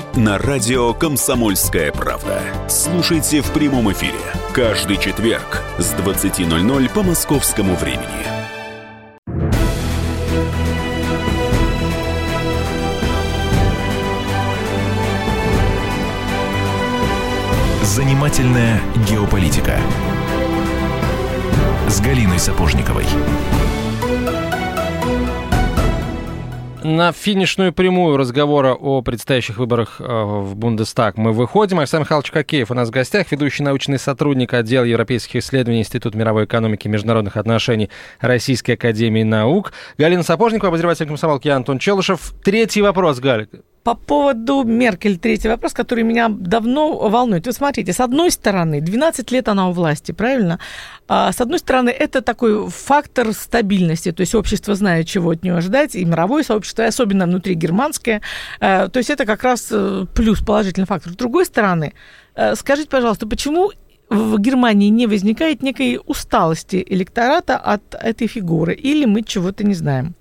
на 0.17 0.37
радио 0.37 0.93
«Комсомольская 0.93 1.91
правда». 1.91 2.41
Слушайте 2.67 3.41
в 3.41 3.51
прямом 3.51 3.91
эфире 3.91 4.19
каждый 4.53 4.97
четверг 4.97 5.63
с 5.77 5.93
20.00 5.93 6.89
по 6.93 7.03
московскому 7.03 7.75
времени. 7.75 8.05
Занимательная 17.83 18.81
геополитика. 19.09 19.79
С 21.87 21.99
Галиной 22.01 22.39
Сапожниковой. 22.39 23.05
На 26.83 27.11
финишную 27.11 27.73
прямую 27.73 28.17
разговора 28.17 28.73
о 28.73 29.03
предстоящих 29.03 29.57
выборах 29.57 29.97
э, 29.99 30.03
в 30.03 30.55
Бундестаг 30.55 31.15
мы 31.15 31.31
выходим. 31.31 31.77
Александр 31.77 32.05
Михайлович 32.05 32.31
Кокеев 32.31 32.71
у 32.71 32.73
нас 32.73 32.87
в 32.87 32.91
гостях, 32.91 33.31
ведущий 33.31 33.61
научный 33.61 33.99
сотрудник 33.99 34.55
отдела 34.55 34.83
европейских 34.83 35.35
исследований 35.37 35.81
Института 35.81 36.17
мировой 36.17 36.45
экономики 36.45 36.87
и 36.87 36.89
международных 36.89 37.37
отношений 37.37 37.91
Российской 38.19 38.71
академии 38.71 39.21
наук. 39.21 39.73
Галина 39.99 40.23
Сапожникова, 40.23 40.69
обозреватель 40.69 41.05
комсомолки 41.05 41.49
Антон 41.49 41.77
Челышев. 41.77 42.33
Третий 42.43 42.81
вопрос, 42.81 43.19
Галь. 43.19 43.47
По 43.83 43.95
поводу 43.95 44.63
Меркель, 44.63 45.17
третий 45.17 45.47
вопрос, 45.47 45.73
который 45.73 46.03
меня 46.03 46.29
давно 46.29 47.09
волнует. 47.09 47.47
Вы 47.47 47.53
смотрите, 47.53 47.93
с 47.93 47.99
одной 47.99 48.29
стороны, 48.29 48.79
12 48.79 49.31
лет 49.31 49.47
она 49.47 49.69
у 49.69 49.71
власти, 49.71 50.11
правильно? 50.11 50.59
А, 51.07 51.31
с 51.31 51.41
одной 51.41 51.57
стороны, 51.57 51.89
это 51.89 52.21
такой 52.21 52.69
фактор 52.69 53.33
стабильности, 53.33 54.11
то 54.11 54.21
есть 54.21 54.35
общество 54.35 54.75
знает, 54.75 55.07
чего 55.07 55.31
от 55.31 55.43
нее 55.43 55.61
ждать, 55.61 55.95
и 55.95 56.05
мировое 56.05 56.43
сообщество, 56.43 56.83
и 56.83 56.85
особенно 56.85 57.25
внутри 57.25 57.55
германское. 57.55 58.21
Э, 58.59 58.87
То 58.87 58.99
есть 58.99 59.09
это 59.09 59.25
как 59.25 59.43
раз 59.43 59.69
э, 59.71 60.05
плюс, 60.13 60.41
положительный 60.41 60.85
фактор. 60.85 61.13
С 61.13 61.15
другой 61.15 61.45
стороны, 61.45 61.93
э, 62.35 62.55
скажите, 62.55 62.87
пожалуйста, 62.87 63.25
почему 63.25 63.71
в 64.09 64.37
Германии 64.37 64.89
не 64.89 65.07
возникает 65.07 65.63
некой 65.63 65.99
усталости 66.05 66.85
электората 66.87 67.57
от 67.57 67.95
этой 67.95 68.27
фигуры? 68.27 68.75
Или 68.75 69.05
мы 69.05 69.23
чего-то 69.23 69.63
не 69.63 69.73
знаем? 69.73 70.13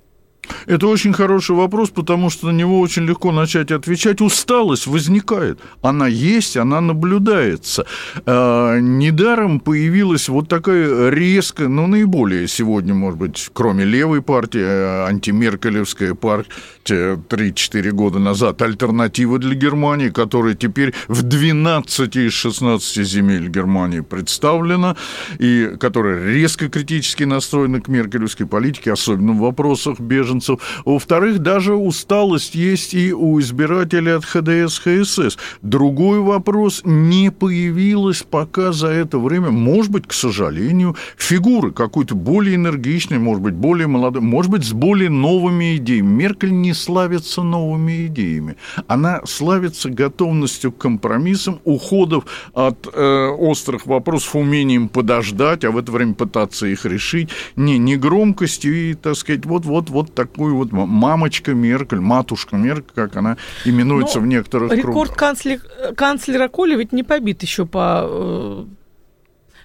Это 0.67 0.87
очень 0.87 1.13
хороший 1.13 1.57
вопрос, 1.57 1.91
потому 1.91 2.31
что 2.31 2.47
на 2.47 2.57
него 2.57 2.81
очень 2.81 3.05
легко 3.05 3.33
начать 3.33 3.71
отвечать. 3.71 4.21
Усталость 4.21 4.87
возникает. 4.87 5.59
Она 5.83 6.07
есть, 6.07 6.57
она 6.57 6.81
наблюдается. 6.81 7.87
А, 8.27 8.79
недаром 8.79 9.61
появилась 9.61 10.29
вот 10.29 10.49
такая 10.49 11.11
резкая, 11.11 11.69
ну, 11.69 11.87
наиболее 11.87 12.49
сегодня, 12.49 12.95
может 12.95 13.19
быть, 13.19 13.51
кроме 13.53 13.85
левой 13.85 14.23
партии, 14.23 14.63
а, 14.63 15.07
антимеркелевская 15.09 16.15
партия 16.15 17.21
3-4 17.29 17.91
года 17.93 18.19
назад, 18.19 18.63
альтернатива 18.63 19.39
для 19.39 19.55
Германии, 19.55 20.09
которая 20.09 20.55
теперь 20.55 20.95
в 21.09 21.23
12 21.23 22.17
из 22.17 22.33
16 22.33 23.05
земель 23.05 23.49
Германии 23.49 24.01
представлена, 24.01 24.97
и 25.39 25.77
которая 25.79 26.25
резко 26.33 26.69
критически 26.69 27.25
настроена 27.25 27.81
к 27.81 27.89
меркелевской 27.89 28.47
политике, 28.47 28.93
особенно 28.93 29.33
в 29.33 29.39
вопросах 29.39 30.01
беженцев. 30.01 30.40
Во-вторых, 30.85 31.41
даже 31.41 31.75
усталость 31.75 32.55
есть 32.55 32.95
и 32.95 33.13
у 33.13 33.41
избирателей 33.41 34.13
от 34.13 34.25
ХДС, 34.25 34.79
ХСС. 34.79 35.39
Другой 35.63 36.21
вопрос, 36.21 36.83
не 36.85 37.31
появилась 37.31 38.23
пока 38.23 38.73
за 38.73 38.89
это 38.89 39.19
время, 39.19 39.51
может 39.51 39.91
быть, 39.91 40.07
к 40.07 40.13
сожалению, 40.13 40.97
фигуры 41.17 41.73
какой-то 41.73 42.15
более 42.15 42.57
энергичной, 42.57 43.19
может 43.19 43.43
быть, 43.43 43.55
более 43.55 43.87
молодой, 43.87 44.23
может 44.23 44.51
быть, 44.51 44.65
с 44.65 44.73
более 44.73 45.11
новыми 45.11 45.77
идеями. 45.77 46.09
Меркель 46.09 46.53
не 46.53 46.75
славится 46.75 47.43
новыми 47.43 48.07
идеями. 48.07 48.57
Она 48.87 49.21
славится 49.25 49.91
готовностью 49.91 50.73
к 50.73 50.79
компромиссам, 50.79 51.61
уходов 51.65 52.25
от 52.55 52.89
э, 52.93 53.27
острых 53.29 53.87
вопросов, 53.87 54.37
умением 54.37 54.89
подождать, 54.89 55.65
а 55.65 55.71
в 55.71 55.79
это 55.79 55.93
время 55.93 56.15
пытаться 56.15 56.67
их 56.67 56.85
решить, 56.85 57.31
не, 57.57 57.79
не 57.79 57.97
громкостью 57.97 58.91
и, 58.91 58.95
так 58.95 59.17
сказать, 59.17 59.47
вот-вот-вот 59.47 60.15
такую 60.31 60.57
вот 60.57 60.73
мамочка 60.73 61.53
Меркель, 61.55 62.01
матушка 62.01 62.57
Меркель, 62.57 62.93
как 62.95 63.17
она 63.17 63.37
именуется 63.65 64.19
Ну, 64.19 64.25
в 64.25 64.29
некоторых 64.29 64.73
Рекорд 64.73 64.95
кругах. 65.11 65.17
канцлер, 65.17 65.61
канцлера 65.97 66.49
Коля 66.49 66.77
ведь 66.77 66.93
не 66.93 67.03
побит 67.03 67.43
еще 67.43 67.67
по, 67.67 68.67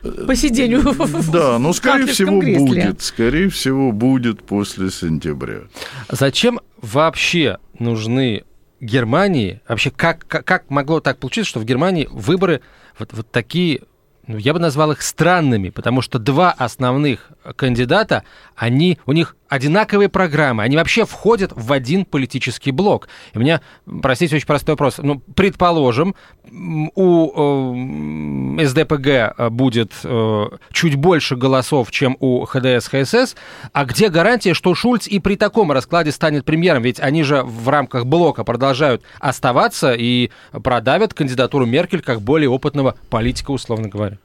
э, 0.04 0.16
по 0.28 0.36
сидению 0.36 0.82
в- 0.82 1.32
Да, 1.32 1.58
но, 1.60 1.72
в 1.72 1.76
скорее 1.76 2.08
всего, 2.08 2.40
кресле. 2.42 2.66
будет. 2.66 3.02
Скорее 3.02 3.50
всего, 3.50 3.92
будет 3.92 4.44
после 4.44 4.90
сентября. 4.92 5.62
Зачем 6.10 6.60
вообще 6.82 7.58
нужны 7.80 8.44
Германии? 8.82 9.62
Вообще, 9.68 9.92
как, 9.92 10.26
как, 10.28 10.46
как 10.46 10.70
могло 10.70 11.00
так 11.00 11.18
получиться, 11.20 11.50
что 11.50 11.60
в 11.60 11.66
Германии 11.66 12.08
выборы 12.12 12.62
вот, 13.00 13.14
вот 13.14 13.32
такие, 13.32 13.82
ну, 14.28 14.38
я 14.38 14.54
бы 14.54 14.60
назвал 14.60 14.92
их 14.92 15.02
странными, 15.02 15.70
потому 15.70 16.02
что 16.02 16.20
два 16.20 16.52
основных 16.52 17.32
кандидата, 17.56 18.24
они, 18.56 19.00
у 19.06 19.12
них 19.12 19.36
одинаковые 19.48 20.10
программы, 20.10 20.64
они 20.64 20.76
вообще 20.76 21.06
входят 21.06 21.52
в 21.56 21.72
один 21.72 22.06
политический 22.06 22.72
блок. 22.72 23.08
И 23.34 23.38
у 23.38 23.42
меня, 23.42 23.62
простите, 24.02 24.36
очень 24.36 24.48
простой 24.48 24.74
вопрос. 24.74 24.98
Ну, 24.98 25.22
предположим, 25.36 26.16
у 26.96 28.60
э, 28.60 28.66
СДПГ 28.66 29.08
э, 29.08 29.50
будет 29.50 29.94
э, 30.04 30.46
чуть 30.72 30.96
больше 30.96 31.36
голосов, 31.36 31.92
чем 31.92 32.18
у 32.20 32.46
ХДС, 32.46 32.88
ХСС, 32.88 33.36
а 33.74 33.86
где 33.86 34.10
гарантия, 34.10 34.54
что 34.54 34.74
Шульц 34.76 35.08
и 35.08 35.20
при 35.20 35.36
таком 35.36 35.72
раскладе 35.72 36.12
станет 36.12 36.46
премьером? 36.46 36.84
Ведь 36.84 37.00
они 37.00 37.24
же 37.24 37.44
в 37.44 37.70
рамках 37.70 38.06
блока 38.06 38.44
продолжают 38.44 39.04
оставаться 39.20 39.94
и 39.94 40.32
продавят 40.52 41.14
кандидатуру 41.14 41.66
Меркель 41.66 42.02
как 42.02 42.22
более 42.22 42.50
опытного 42.50 42.96
политика, 43.10 43.52
условно 43.52 43.90
говоря. 43.90 44.18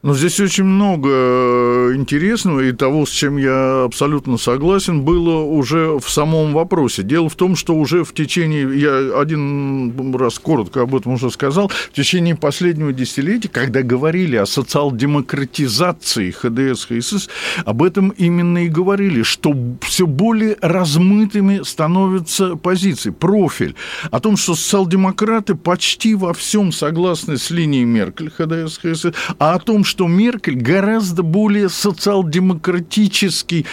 Но 0.00 0.14
здесь 0.14 0.38
очень 0.38 0.62
много 0.62 1.08
э, 1.10 1.92
интересного 1.96 2.60
и 2.60 2.70
того, 2.70 3.04
с 3.04 3.10
чем 3.10 3.36
я 3.36 3.82
абсолютно 3.82 4.38
согласен, 4.38 5.02
было 5.02 5.42
уже 5.42 5.98
в 5.98 6.08
самом 6.08 6.52
вопросе. 6.52 7.02
Дело 7.02 7.28
в 7.28 7.34
том, 7.34 7.56
что 7.56 7.74
уже 7.74 8.04
в 8.04 8.14
течение, 8.14 8.78
я 8.78 9.20
один 9.20 10.14
раз 10.14 10.38
коротко 10.38 10.82
об 10.82 10.94
этом 10.94 11.14
уже 11.14 11.32
сказал, 11.32 11.68
в 11.68 11.92
течение 11.92 12.36
последнего 12.36 12.92
десятилетия, 12.92 13.48
когда 13.48 13.82
говорили 13.82 14.36
о 14.36 14.46
социал-демократизации 14.46 16.30
ХДС, 16.30 16.86
ХСС, 16.86 17.28
об 17.64 17.82
этом 17.82 18.10
именно 18.10 18.66
и 18.66 18.68
говорили, 18.68 19.24
что 19.24 19.52
все 19.80 20.06
более 20.06 20.56
размытыми 20.60 21.62
становятся 21.64 22.54
позиции, 22.54 23.10
профиль, 23.10 23.74
о 24.12 24.20
том, 24.20 24.36
что 24.36 24.54
социал-демократы 24.54 25.56
почти 25.56 26.14
во 26.14 26.34
всем 26.34 26.70
согласны 26.70 27.36
с 27.36 27.50
линией 27.50 27.84
Меркель, 27.84 28.30
ХДС, 28.30 28.78
ХСС, 28.78 29.06
а 29.40 29.54
о 29.54 29.58
том, 29.58 29.84
что 29.88 30.06
Меркель 30.06 30.56
гораздо 30.56 31.22
более 31.22 31.70
социал-демократический 31.70 33.64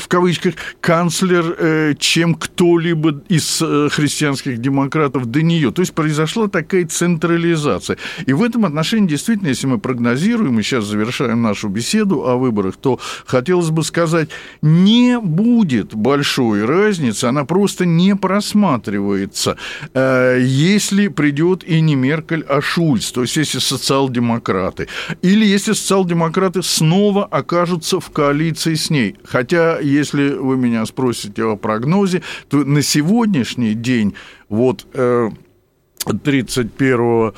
в 0.00 0.08
кавычках, 0.08 0.54
канцлер, 0.80 1.56
э, 1.58 1.94
чем 1.98 2.34
кто-либо 2.34 3.22
из 3.28 3.60
э, 3.62 3.88
христианских 3.90 4.58
демократов 4.58 5.26
до 5.26 5.42
нее. 5.42 5.70
То 5.70 5.82
есть 5.82 5.94
произошла 5.94 6.48
такая 6.48 6.86
централизация. 6.86 7.96
И 8.26 8.32
в 8.32 8.42
этом 8.42 8.64
отношении, 8.64 9.08
действительно, 9.08 9.48
если 9.48 9.66
мы 9.66 9.78
прогнозируем, 9.78 10.58
и 10.58 10.62
сейчас 10.62 10.84
завершаем 10.84 11.42
нашу 11.42 11.68
беседу 11.68 12.26
о 12.26 12.36
выборах, 12.36 12.76
то 12.76 12.98
хотелось 13.26 13.70
бы 13.70 13.82
сказать, 13.84 14.30
не 14.62 15.18
будет 15.18 15.94
большой 15.94 16.64
разницы, 16.64 17.26
она 17.26 17.44
просто 17.44 17.86
не 17.86 18.16
просматривается, 18.16 19.56
э, 19.94 20.38
если 20.42 21.08
придет 21.08 21.64
и 21.64 21.80
не 21.80 21.94
Меркель, 21.94 22.44
а 22.48 22.60
Шульц, 22.60 23.10
то 23.12 23.22
есть 23.22 23.36
если 23.36 23.58
социал-демократы, 23.58 24.88
или 25.22 25.44
если 25.44 25.72
социал-демократы 25.72 26.62
снова 26.62 27.24
окажутся 27.24 28.00
в 28.00 28.10
коалиции 28.10 28.74
с 28.74 28.90
ней. 28.90 29.16
Хотя 29.24 29.78
если 29.90 30.30
вы 30.30 30.56
меня 30.56 30.86
спросите 30.86 31.44
о 31.44 31.56
прогнозе, 31.56 32.22
то 32.48 32.64
на 32.64 32.82
сегодняшний 32.82 33.74
день, 33.74 34.14
вот 34.48 34.86
31 34.92 35.32
Э, 36.96 37.30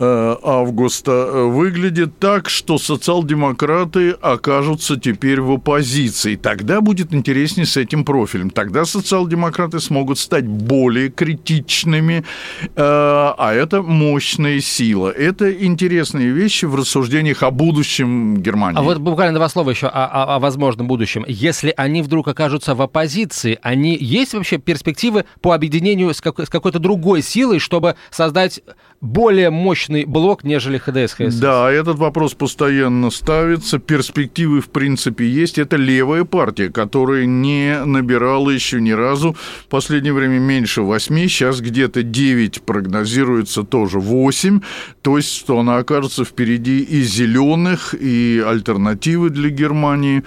августа 0.00 1.10
э, 1.10 1.44
выглядит 1.44 2.18
так, 2.18 2.48
что 2.48 2.78
социал-демократы 2.78 4.10
окажутся 4.10 4.98
теперь 4.98 5.40
в 5.40 5.50
оппозиции. 5.52 6.36
Тогда 6.36 6.80
будет 6.80 7.12
интереснее 7.12 7.66
с 7.66 7.76
этим 7.76 8.04
профилем. 8.04 8.50
Тогда 8.50 8.84
социал-демократы 8.84 9.80
смогут 9.80 10.18
стать 10.18 10.46
более 10.46 11.10
критичными, 11.10 12.24
э, 12.62 12.64
а 12.76 13.52
это 13.52 13.82
мощная 13.82 14.60
сила. 14.60 15.10
Это 15.10 15.52
интересные 15.52 16.30
вещи 16.30 16.64
в 16.64 16.76
рассуждениях 16.76 17.42
о 17.42 17.50
будущем 17.50 18.36
Германии. 18.40 18.78
А 18.78 18.82
вот 18.82 18.98
буквально 18.98 19.34
два 19.34 19.48
слова 19.48 19.70
еще 19.70 19.88
о, 19.88 20.06
о, 20.06 20.36
о 20.36 20.38
возможном 20.38 20.86
будущем. 20.86 21.24
Если 21.26 21.74
они 21.76 22.02
вдруг 22.02 22.28
окажутся 22.28 22.76
в 22.76 22.82
оппозиции, 22.82 23.58
они 23.62 23.96
есть 23.96 24.34
вообще 24.34 24.58
перспективы 24.58 25.24
по 25.40 25.54
объединению 25.54 26.14
с, 26.14 26.20
как, 26.20 26.38
с 26.38 26.48
какой-то 26.48 26.78
другой 26.78 27.22
силой, 27.22 27.58
чтобы 27.58 27.96
создать 28.10 28.60
более 29.00 29.50
мощный 29.88 30.04
блок, 30.04 30.44
нежели 30.44 30.78
ХДС 30.78 31.14
ХСС. 31.14 31.38
Да, 31.38 31.70
этот 31.70 31.98
вопрос 31.98 32.34
постоянно 32.34 33.10
ставится. 33.10 33.78
Перспективы, 33.78 34.60
в 34.60 34.68
принципе, 34.68 35.26
есть. 35.26 35.58
Это 35.58 35.76
левая 35.76 36.24
партия, 36.24 36.70
которая 36.70 37.26
не 37.26 37.84
набирала 37.84 38.50
еще 38.50 38.80
ни 38.80 38.90
разу. 38.90 39.36
В 39.64 39.68
последнее 39.68 40.12
время 40.12 40.38
меньше 40.38 40.82
8, 40.82 41.28
сейчас 41.28 41.60
где-то 41.60 42.02
9 42.02 42.62
прогнозируется 42.62 43.62
тоже 43.62 43.98
8. 43.98 44.60
То 45.02 45.16
есть, 45.16 45.34
что 45.34 45.58
она 45.58 45.78
окажется 45.78 46.24
впереди 46.24 46.80
и 46.80 47.02
зеленых, 47.02 47.94
и 47.94 48.42
альтернативы 48.46 49.30
для 49.30 49.50
Германии 49.50 50.22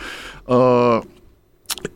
а, 0.47 1.03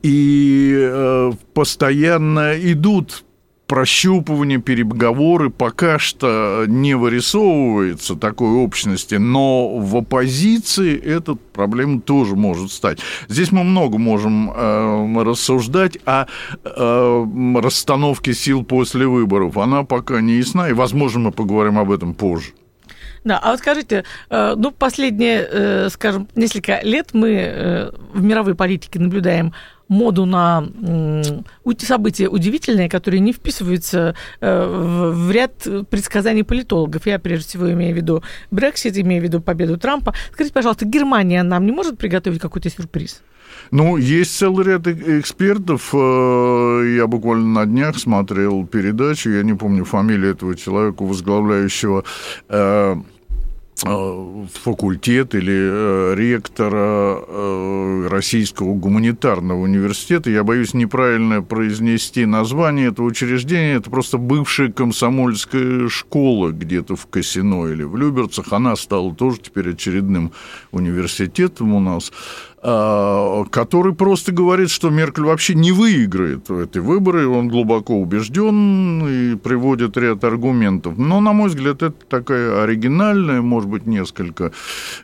и 0.01 0.76
э, 0.78 1.32
постоянно 1.53 2.53
идут 2.55 3.26
прощупывание, 3.68 4.59
переговоры 4.59 5.49
пока 5.49 5.99
что 5.99 6.66
не 6.68 6.95
вырисовывается 6.95 8.16
такой 8.16 8.51
общности, 8.51 9.16
но 9.16 9.78
в 9.78 9.95
оппозиции 9.97 10.99
эта 10.99 11.36
проблема 11.36 12.01
тоже 12.01 12.36
может 12.36 12.72
стать. 12.72 12.99
Здесь 13.28 13.51
мы 13.51 13.63
много 13.63 13.97
можем 13.97 14.51
э, 14.51 15.24
рассуждать 15.24 15.97
о 16.05 16.26
э, 16.63 17.26
расстановке 17.61 18.34
сил 18.34 18.63
после 18.63 19.07
выборов. 19.07 19.57
Она 19.57 19.84
пока 19.84 20.22
не 20.22 20.36
ясна, 20.36 20.70
и, 20.70 20.74
возможно, 20.74 21.20
мы 21.20 21.32
поговорим 21.32 21.80
об 21.80 21.91
этом 21.91 22.13
позже. 22.13 22.53
Да, 23.26 23.39
а 23.39 23.51
вот 23.51 23.59
скажите, 23.59 24.03
э, 24.30 24.53
ну, 24.55 24.70
последние, 24.70 25.47
э, 25.51 25.89
скажем, 25.89 26.28
несколько 26.36 26.80
лет 26.84 27.09
мы 27.13 27.32
э, 27.32 27.91
в 28.13 28.22
мировой 28.22 28.53
политике 28.53 28.99
наблюдаем 28.99 29.51
моду 29.88 30.25
на 30.25 30.67
события 31.79 32.27
удивительные, 32.27 32.89
которые 32.89 33.19
не 33.19 33.33
вписываются 33.33 34.15
в 34.41 35.31
ряд 35.31 35.67
предсказаний 35.89 36.43
политологов. 36.43 37.05
Я, 37.05 37.19
прежде 37.19 37.47
всего, 37.47 37.71
имею 37.71 37.93
в 37.93 37.97
виду 37.97 38.23
Брексит, 38.51 38.97
имею 38.97 39.21
в 39.21 39.25
виду 39.25 39.41
победу 39.41 39.77
Трампа. 39.77 40.13
Скажите, 40.31 40.53
пожалуйста, 40.53 40.86
Германия 40.86 41.43
нам 41.43 41.65
не 41.65 41.71
может 41.71 41.97
приготовить 41.97 42.39
какой-то 42.39 42.69
сюрприз? 42.69 43.21
Ну, 43.71 43.97
есть 43.97 44.38
целый 44.38 44.65
ряд 44.65 44.88
экспертов. 44.88 45.93
Я 45.93 47.07
буквально 47.07 47.61
на 47.61 47.65
днях 47.65 47.97
смотрел 47.97 48.65
передачу, 48.65 49.29
я 49.29 49.43
не 49.43 49.53
помню 49.53 49.86
фамилию 49.86 50.31
этого 50.31 50.55
человека, 50.55 51.03
возглавляющего 51.03 52.03
Э, 52.49 52.95
факультет 53.86 55.36
или 55.36 55.53
э, 55.53 56.15
ректора 56.15 57.19
э, 57.27 58.07
Российского 58.09 58.73
гуманитарного 58.73 59.59
университета. 59.59 60.29
Я 60.29 60.43
боюсь 60.43 60.73
неправильно 60.73 61.43
произнести 61.43 62.25
название 62.25 62.88
этого 62.89 63.05
учреждения. 63.05 63.75
Это 63.75 63.89
просто 63.89 64.17
бывшая 64.17 64.71
комсомольская 64.71 65.88
школа 65.89 66.49
где-то 66.49 66.95
в 66.95 67.05
Косино 67.07 67.67
или 67.67 67.83
в 67.83 67.95
Люберцах. 67.95 68.51
Она 68.53 68.75
стала 68.75 69.13
тоже 69.13 69.39
теперь 69.41 69.71
очередным 69.71 70.31
университетом 70.71 71.73
у 71.73 71.79
нас. 71.79 72.11
А, 72.68 73.45
который 73.51 73.93
просто 73.93 74.32
говорит, 74.32 74.72
что 74.72 74.89
Меркель 74.89 75.26
вообще 75.26 75.53
не 75.53 75.72
выиграет 75.72 76.49
эти 76.49 76.80
выборы, 76.80 77.28
он 77.28 77.47
глубоко 77.47 77.93
убежден 77.93 79.07
и 79.07 79.36
приводит 79.36 79.95
ряд 79.97 80.24
аргументов. 80.24 80.97
Но, 80.97 81.22
на 81.22 81.32
мой 81.32 81.49
взгляд, 81.49 81.84
это 81.84 81.95
такая 82.09 82.63
оригинальная, 82.63 83.43
может 83.43 83.70
быть, 83.70 83.86
несколько 83.86 84.51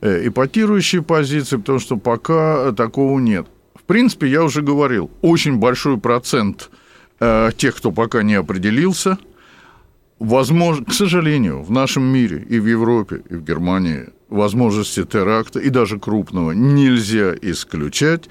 э, 0.02 0.28
эпатирующая 0.28 1.04
позиция, 1.04 1.60
потому 1.60 1.78
что 1.78 1.98
пока 1.98 2.72
такого 2.72 3.20
нет. 3.20 3.46
В 3.76 3.84
принципе, 3.84 4.28
я 4.28 4.44
уже 4.44 4.64
говорил, 4.64 5.12
очень 5.22 5.58
большой 5.58 6.00
процент 6.00 6.72
э, 7.20 7.52
тех, 7.56 7.76
кто 7.76 7.92
пока 7.92 8.24
не 8.24 8.34
определился, 8.34 9.20
возможно, 10.18 10.86
к 10.86 10.94
сожалению, 10.94 11.62
в 11.62 11.70
нашем 11.70 12.06
мире 12.06 12.44
и 12.50 12.60
в 12.60 12.66
Европе, 12.66 13.22
и 13.30 13.36
в 13.36 13.44
Германии– 13.44 14.06
возможности 14.32 15.04
теракта, 15.04 15.60
и 15.60 15.70
даже 15.70 16.00
крупного, 16.00 16.52
нельзя 16.52 17.36
исключать. 17.42 18.30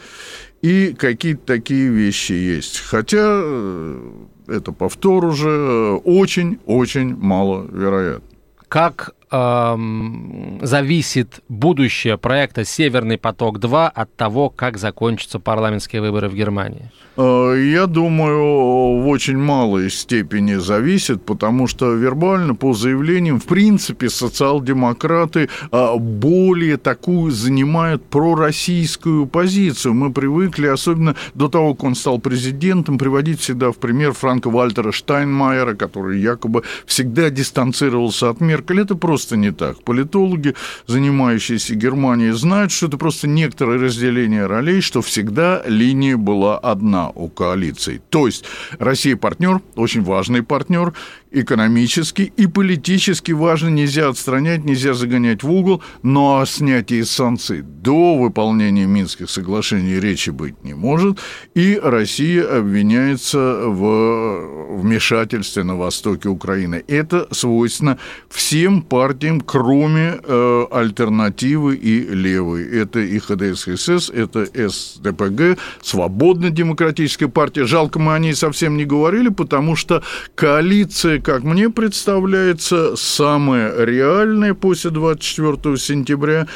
И 0.63 0.95
какие-то 0.99 1.47
такие 1.47 1.89
вещи 1.89 2.33
есть. 2.33 2.81
Хотя 2.81 3.41
э, 3.43 4.11
это 4.49 4.73
повтор 4.73 5.25
уже 5.25 6.01
очень-очень 6.05 7.17
маловероятно. 7.17 8.29
Как 8.69 9.15
эм, 9.31 10.59
зависит 10.63 11.41
будущее 11.49 12.19
проекта 12.19 12.65
«Северный 12.65 13.19
поток-2» 13.19 13.89
от 13.89 14.17
того, 14.17 14.51
как 14.51 14.79
закончатся 14.79 15.39
парламентские 15.39 16.03
выборы 16.03 16.29
в 16.29 16.35
Германии? 16.35 16.91
Э, 17.17 17.55
я 17.59 17.87
думаю, 17.87 19.03
в 19.03 19.09
очень 19.09 19.37
малой 19.37 19.91
степени 19.91 20.55
зависит, 20.55 21.25
потому 21.25 21.67
что 21.67 21.93
вербально, 21.93 22.55
по 22.55 22.73
заявлениям, 22.73 23.41
в 23.41 23.45
принципе, 23.45 24.09
социал-демократы 24.09 25.49
э, 25.71 25.97
более 25.99 26.77
такую 26.77 27.33
занимают 27.33 28.05
пророссийскую 28.05 29.27
позицию. 29.27 29.95
Мы 29.95 30.13
привыкли, 30.13 30.69
особенно 30.69 31.15
до 31.35 31.49
того, 31.49 31.75
как 31.75 31.85
он 31.85 31.95
стал 31.95 32.19
президентом, 32.21 32.97
приводить 32.97 33.41
всегда 33.41 33.71
в 33.71 33.77
пример 33.77 34.13
Франка 34.13 34.49
Вальтера 34.49 34.93
Штайнмайера, 34.93 35.75
который 35.75 36.21
якобы 36.21 36.63
всегда 36.87 37.29
дистанцировался 37.31 38.31
от 38.31 38.41
Меркель. 38.41 38.81
Это 38.81 38.95
просто 38.95 39.20
не 39.37 39.53
так. 39.53 39.83
Политологи, 39.83 40.55
занимающиеся 40.87 41.75
Германией, 41.75 42.33
знают, 42.33 42.73
что 42.73 42.87
это 42.87 42.97
просто 42.97 43.29
некоторое 43.29 43.79
разделение 43.79 44.47
ролей, 44.47 44.81
что 44.81 45.03
всегда 45.03 45.63
линия 45.67 46.17
была 46.17 46.59
одна 46.59 47.11
у 47.11 47.29
коалиции. 47.29 48.01
То 48.11 48.27
есть 48.27 48.45
Россия 48.79 49.17
партнер, 49.17 49.61
очень 49.77 50.03
важный 50.03 50.43
партнер, 50.43 50.93
экономически 51.31 52.33
и 52.37 52.47
политически 52.47 53.33
важно, 53.33 53.69
нельзя 53.69 54.09
отстранять, 54.09 54.65
нельзя 54.65 54.95
загонять 54.95 55.43
в 55.43 55.51
угол, 55.51 55.83
но 56.03 56.41
о 56.41 56.47
снятии 56.47 57.03
санкций 57.03 57.63
до 57.63 58.17
выполнения 58.17 58.87
Минских 58.87 59.31
соглашений 59.31 60.01
речи 60.01 60.31
быть 60.31 60.63
не 60.65 60.75
может, 60.75 61.19
и 61.55 61.79
Россия 61.83 62.59
обвиняется 62.59 63.39
в 63.67 64.81
вмешательстве 64.81 65.63
на 65.63 65.77
востоке 65.77 66.29
Украины. 66.29 66.83
Это 66.89 67.29
свойственно 67.31 67.99
всем 68.29 68.83
партиям, 68.83 69.10
кроме 69.47 70.19
э, 70.23 70.67
альтернативы 70.71 71.77
и 71.77 72.01
левой. 72.01 72.65
Это 72.65 73.01
и 73.01 73.19
ХДС-ХСС, 73.19 74.13
это 74.13 74.47
СДПГ, 74.47 75.59
Свободно-демократическая 75.83 77.29
партия. 77.29 77.65
Жалко, 77.65 77.99
мы 77.99 78.15
о 78.15 78.19
ней 78.19 78.35
совсем 78.35 78.77
не 78.77 78.85
говорили, 78.85 79.29
потому 79.29 79.77
что 79.77 80.03
коалиция 80.35 81.21
как 81.21 81.45
мне 81.45 81.71
представляется, 81.71 82.97
самое 82.97 83.73
реальное 83.85 84.55
после 84.55 84.91
24 84.91 85.77
сентября 85.77 86.47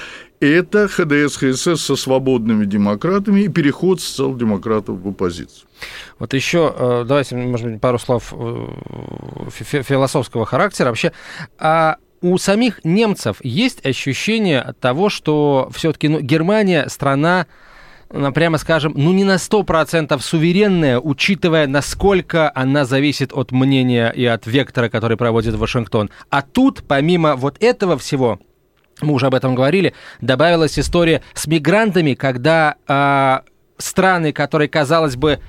это 0.41 0.89
ХДС, 0.89 1.37
ХСС 1.37 1.81
со 1.81 1.97
свободными 1.97 2.65
демократами 2.65 3.43
и 3.43 3.49
переход 3.49 4.01
социал-демократов 4.01 4.99
в 4.99 5.09
оппозицию. 5.09 5.67
Вот 6.19 6.35
еще, 6.35 6.75
э, 6.77 7.05
давайте, 7.07 7.37
может 7.37 7.71
быть, 7.71 7.81
пару 7.81 7.99
слов 7.99 8.35
э, 8.37 9.49
философского 9.51 10.45
характера. 10.45 10.89
Вообще, 10.89 11.13
а 11.59 11.97
у 12.25 12.39
самих 12.39 12.83
немцев 12.85 13.37
есть 13.43 13.85
ощущение 13.85 14.75
того, 14.81 15.11
что 15.11 15.71
все-таки 15.75 16.09
ну, 16.09 16.21
Германия 16.21 16.89
страна 16.89 17.47
прямо 18.33 18.59
скажем, 18.59 18.93
ну 18.97 19.13
не 19.13 19.25
на 19.25 19.37
100% 19.37 20.19
суверенная, 20.21 21.01
учитывая, 21.01 21.67
насколько 21.67 22.51
она 22.55 22.85
зависит 22.85 23.33
от 23.33 23.51
мнения 23.51 24.11
и 24.11 24.25
от 24.25 24.47
вектора, 24.47 24.89
который 24.89 25.17
проводит 25.17 25.55
Вашингтон. 25.55 26.11
А 26.31 26.43
тут, 26.43 26.85
помимо 26.87 27.35
вот 27.35 27.63
этого 27.63 27.99
всего, 27.99 28.39
мы 29.03 29.13
уже 29.13 29.27
об 29.27 29.35
этом 29.35 29.55
говорили, 29.55 29.95
добавилась 30.21 30.79
история 30.79 31.23
с 31.35 31.47
мигрантами, 31.47 32.15
когда 32.15 32.77
э, 32.87 33.41
страны, 33.79 34.33
которые, 34.33 34.69
казалось 34.69 35.17
бы, 35.17 35.41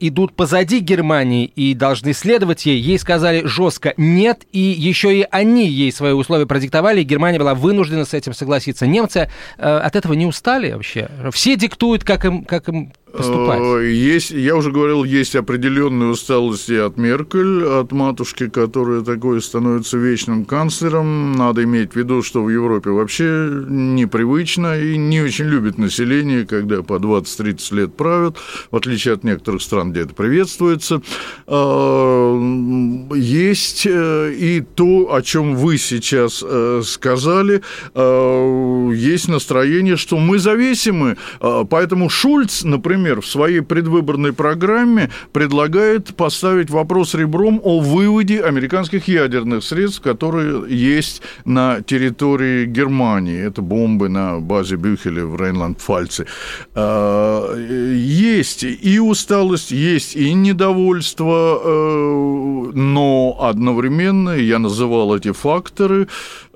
идут 0.00 0.34
позади 0.34 0.78
Германии 0.78 1.46
и 1.46 1.74
должны 1.74 2.12
следовать 2.12 2.66
ей, 2.66 2.80
ей 2.80 2.98
сказали 2.98 3.44
жестко 3.44 3.94
нет, 3.96 4.44
и 4.52 4.60
еще 4.60 5.18
и 5.18 5.26
они 5.30 5.66
ей 5.66 5.92
свои 5.92 6.12
условия 6.12 6.46
продиктовали, 6.46 7.00
и 7.00 7.04
Германия 7.04 7.38
была 7.38 7.54
вынуждена 7.54 8.04
с 8.04 8.14
этим 8.14 8.34
согласиться. 8.34 8.86
Немцы 8.86 9.30
э, 9.58 9.76
от 9.76 9.96
этого 9.96 10.12
не 10.14 10.26
устали 10.26 10.72
вообще? 10.72 11.08
Все 11.32 11.56
диктуют, 11.56 12.04
как 12.04 12.24
им, 12.24 12.44
как 12.44 12.68
им 12.68 12.92
поступать? 13.16 13.60
Э, 13.60 13.90
Есть, 13.92 14.30
я 14.30 14.56
уже 14.56 14.70
говорил, 14.70 15.04
есть 15.04 15.36
определенные 15.36 16.10
усталости 16.10 16.72
от 16.72 16.96
Меркель, 16.96 17.64
от 17.64 17.92
матушки, 17.92 18.48
которая 18.48 19.02
такой 19.02 19.40
становится 19.42 19.98
вечным 19.98 20.44
канцлером. 20.44 21.32
Надо 21.32 21.64
иметь 21.64 21.92
в 21.92 21.96
виду, 21.96 22.22
что 22.22 22.42
в 22.42 22.48
Европе 22.50 22.90
вообще 22.90 23.48
непривычно 23.68 24.80
и 24.80 24.96
не 24.96 25.20
очень 25.20 25.46
любит 25.46 25.78
население, 25.78 26.46
когда 26.46 26.82
по 26.82 26.94
20-30 26.94 27.74
лет 27.74 27.96
правят, 27.96 28.36
в 28.70 28.76
отличие 28.76 29.14
от 29.14 29.24
некоторых 29.24 29.62
стран, 29.62 29.92
где 29.92 30.00
это 30.00 30.14
приветствуется. 30.14 31.00
Э, 31.46 33.10
Есть 33.14 33.86
э, 33.86 34.32
и 34.32 34.60
то, 34.60 35.14
о 35.14 35.22
чем 35.22 35.56
вы 35.56 35.78
сейчас 35.78 36.42
э, 36.46 36.82
сказали, 36.84 37.62
есть 37.94 39.28
настроение, 39.28 39.96
что 39.96 40.18
мы 40.18 40.38
зависимы, 40.38 41.16
э, 41.40 41.64
поэтому 41.68 42.08
Шульц, 42.08 42.64
например, 42.64 43.03
в 43.12 43.26
своей 43.26 43.60
предвыборной 43.60 44.32
программе 44.32 45.10
предлагает 45.32 46.14
поставить 46.14 46.70
вопрос 46.70 47.14
ребром 47.14 47.60
о 47.62 47.80
выводе 47.80 48.40
американских 48.42 49.08
ядерных 49.08 49.64
средств, 49.64 50.00
которые 50.00 50.64
есть 50.68 51.22
на 51.44 51.82
территории 51.82 52.66
Германии. 52.66 53.38
Это 53.38 53.62
бомбы 53.62 54.08
на 54.08 54.40
базе 54.40 54.76
Бюхеля 54.76 55.24
в 55.24 55.36
Рейнланд-Пфальце. 55.36 56.26
Э, 56.74 57.92
Есть 57.94 58.64
и 58.64 58.98
усталость, 58.98 59.70
есть 59.70 60.16
и 60.16 60.32
недовольство, 60.34 61.60
э, 61.64 62.70
но 62.74 63.36
одновременно, 63.40 64.30
я 64.30 64.58
называл 64.58 65.16
эти 65.16 65.32
факторы, 65.32 66.08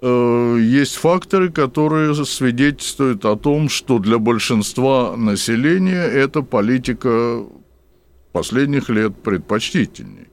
есть 0.03 0.97
факторы, 0.97 1.51
которые 1.51 2.15
свидетельствуют 2.25 3.25
о 3.25 3.37
том, 3.37 3.69
что 3.69 3.99
для 3.99 4.19
большинства 4.19 5.17
населения 5.17 6.03
эта 6.03 6.43
политика 6.43 7.43
последних 8.33 8.89
лет 8.89 9.17
предпочтительнее. 9.23 10.27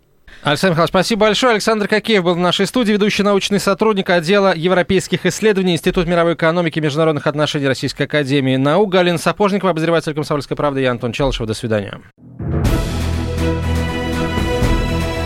Александр 0.44 0.74
Михайлович, 0.74 0.90
спасибо 0.90 1.22
большое. 1.22 1.54
Александр 1.54 1.88
Кокеев 1.88 2.24
был 2.24 2.36
в 2.36 2.38
нашей 2.38 2.68
студии, 2.68 2.92
ведущий 2.92 3.24
научный 3.24 3.60
сотрудник 3.60 4.12
отдела 4.12 4.54
европейских 4.56 5.26
исследований 5.26 5.74
Институт 5.74 6.06
мировой 6.06 6.36
экономики 6.36 6.78
и 6.78 6.82
международных 6.82 7.26
отношений 7.26 7.68
Российской 7.68 8.04
Академии 8.04 8.56
наук. 8.56 8.92
Галина 8.92 9.18
Сапожникова, 9.18 9.72
обозреватель 9.72 10.14
«Комсомольской 10.14 10.56
правды». 10.56 10.82
Я 10.82 10.92
Антон 10.92 11.14
Челышев. 11.14 11.48
До 11.48 11.56
свидания. 11.56 12.00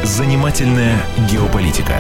Занимательная 0.04 0.96
геополитика. 1.30 1.96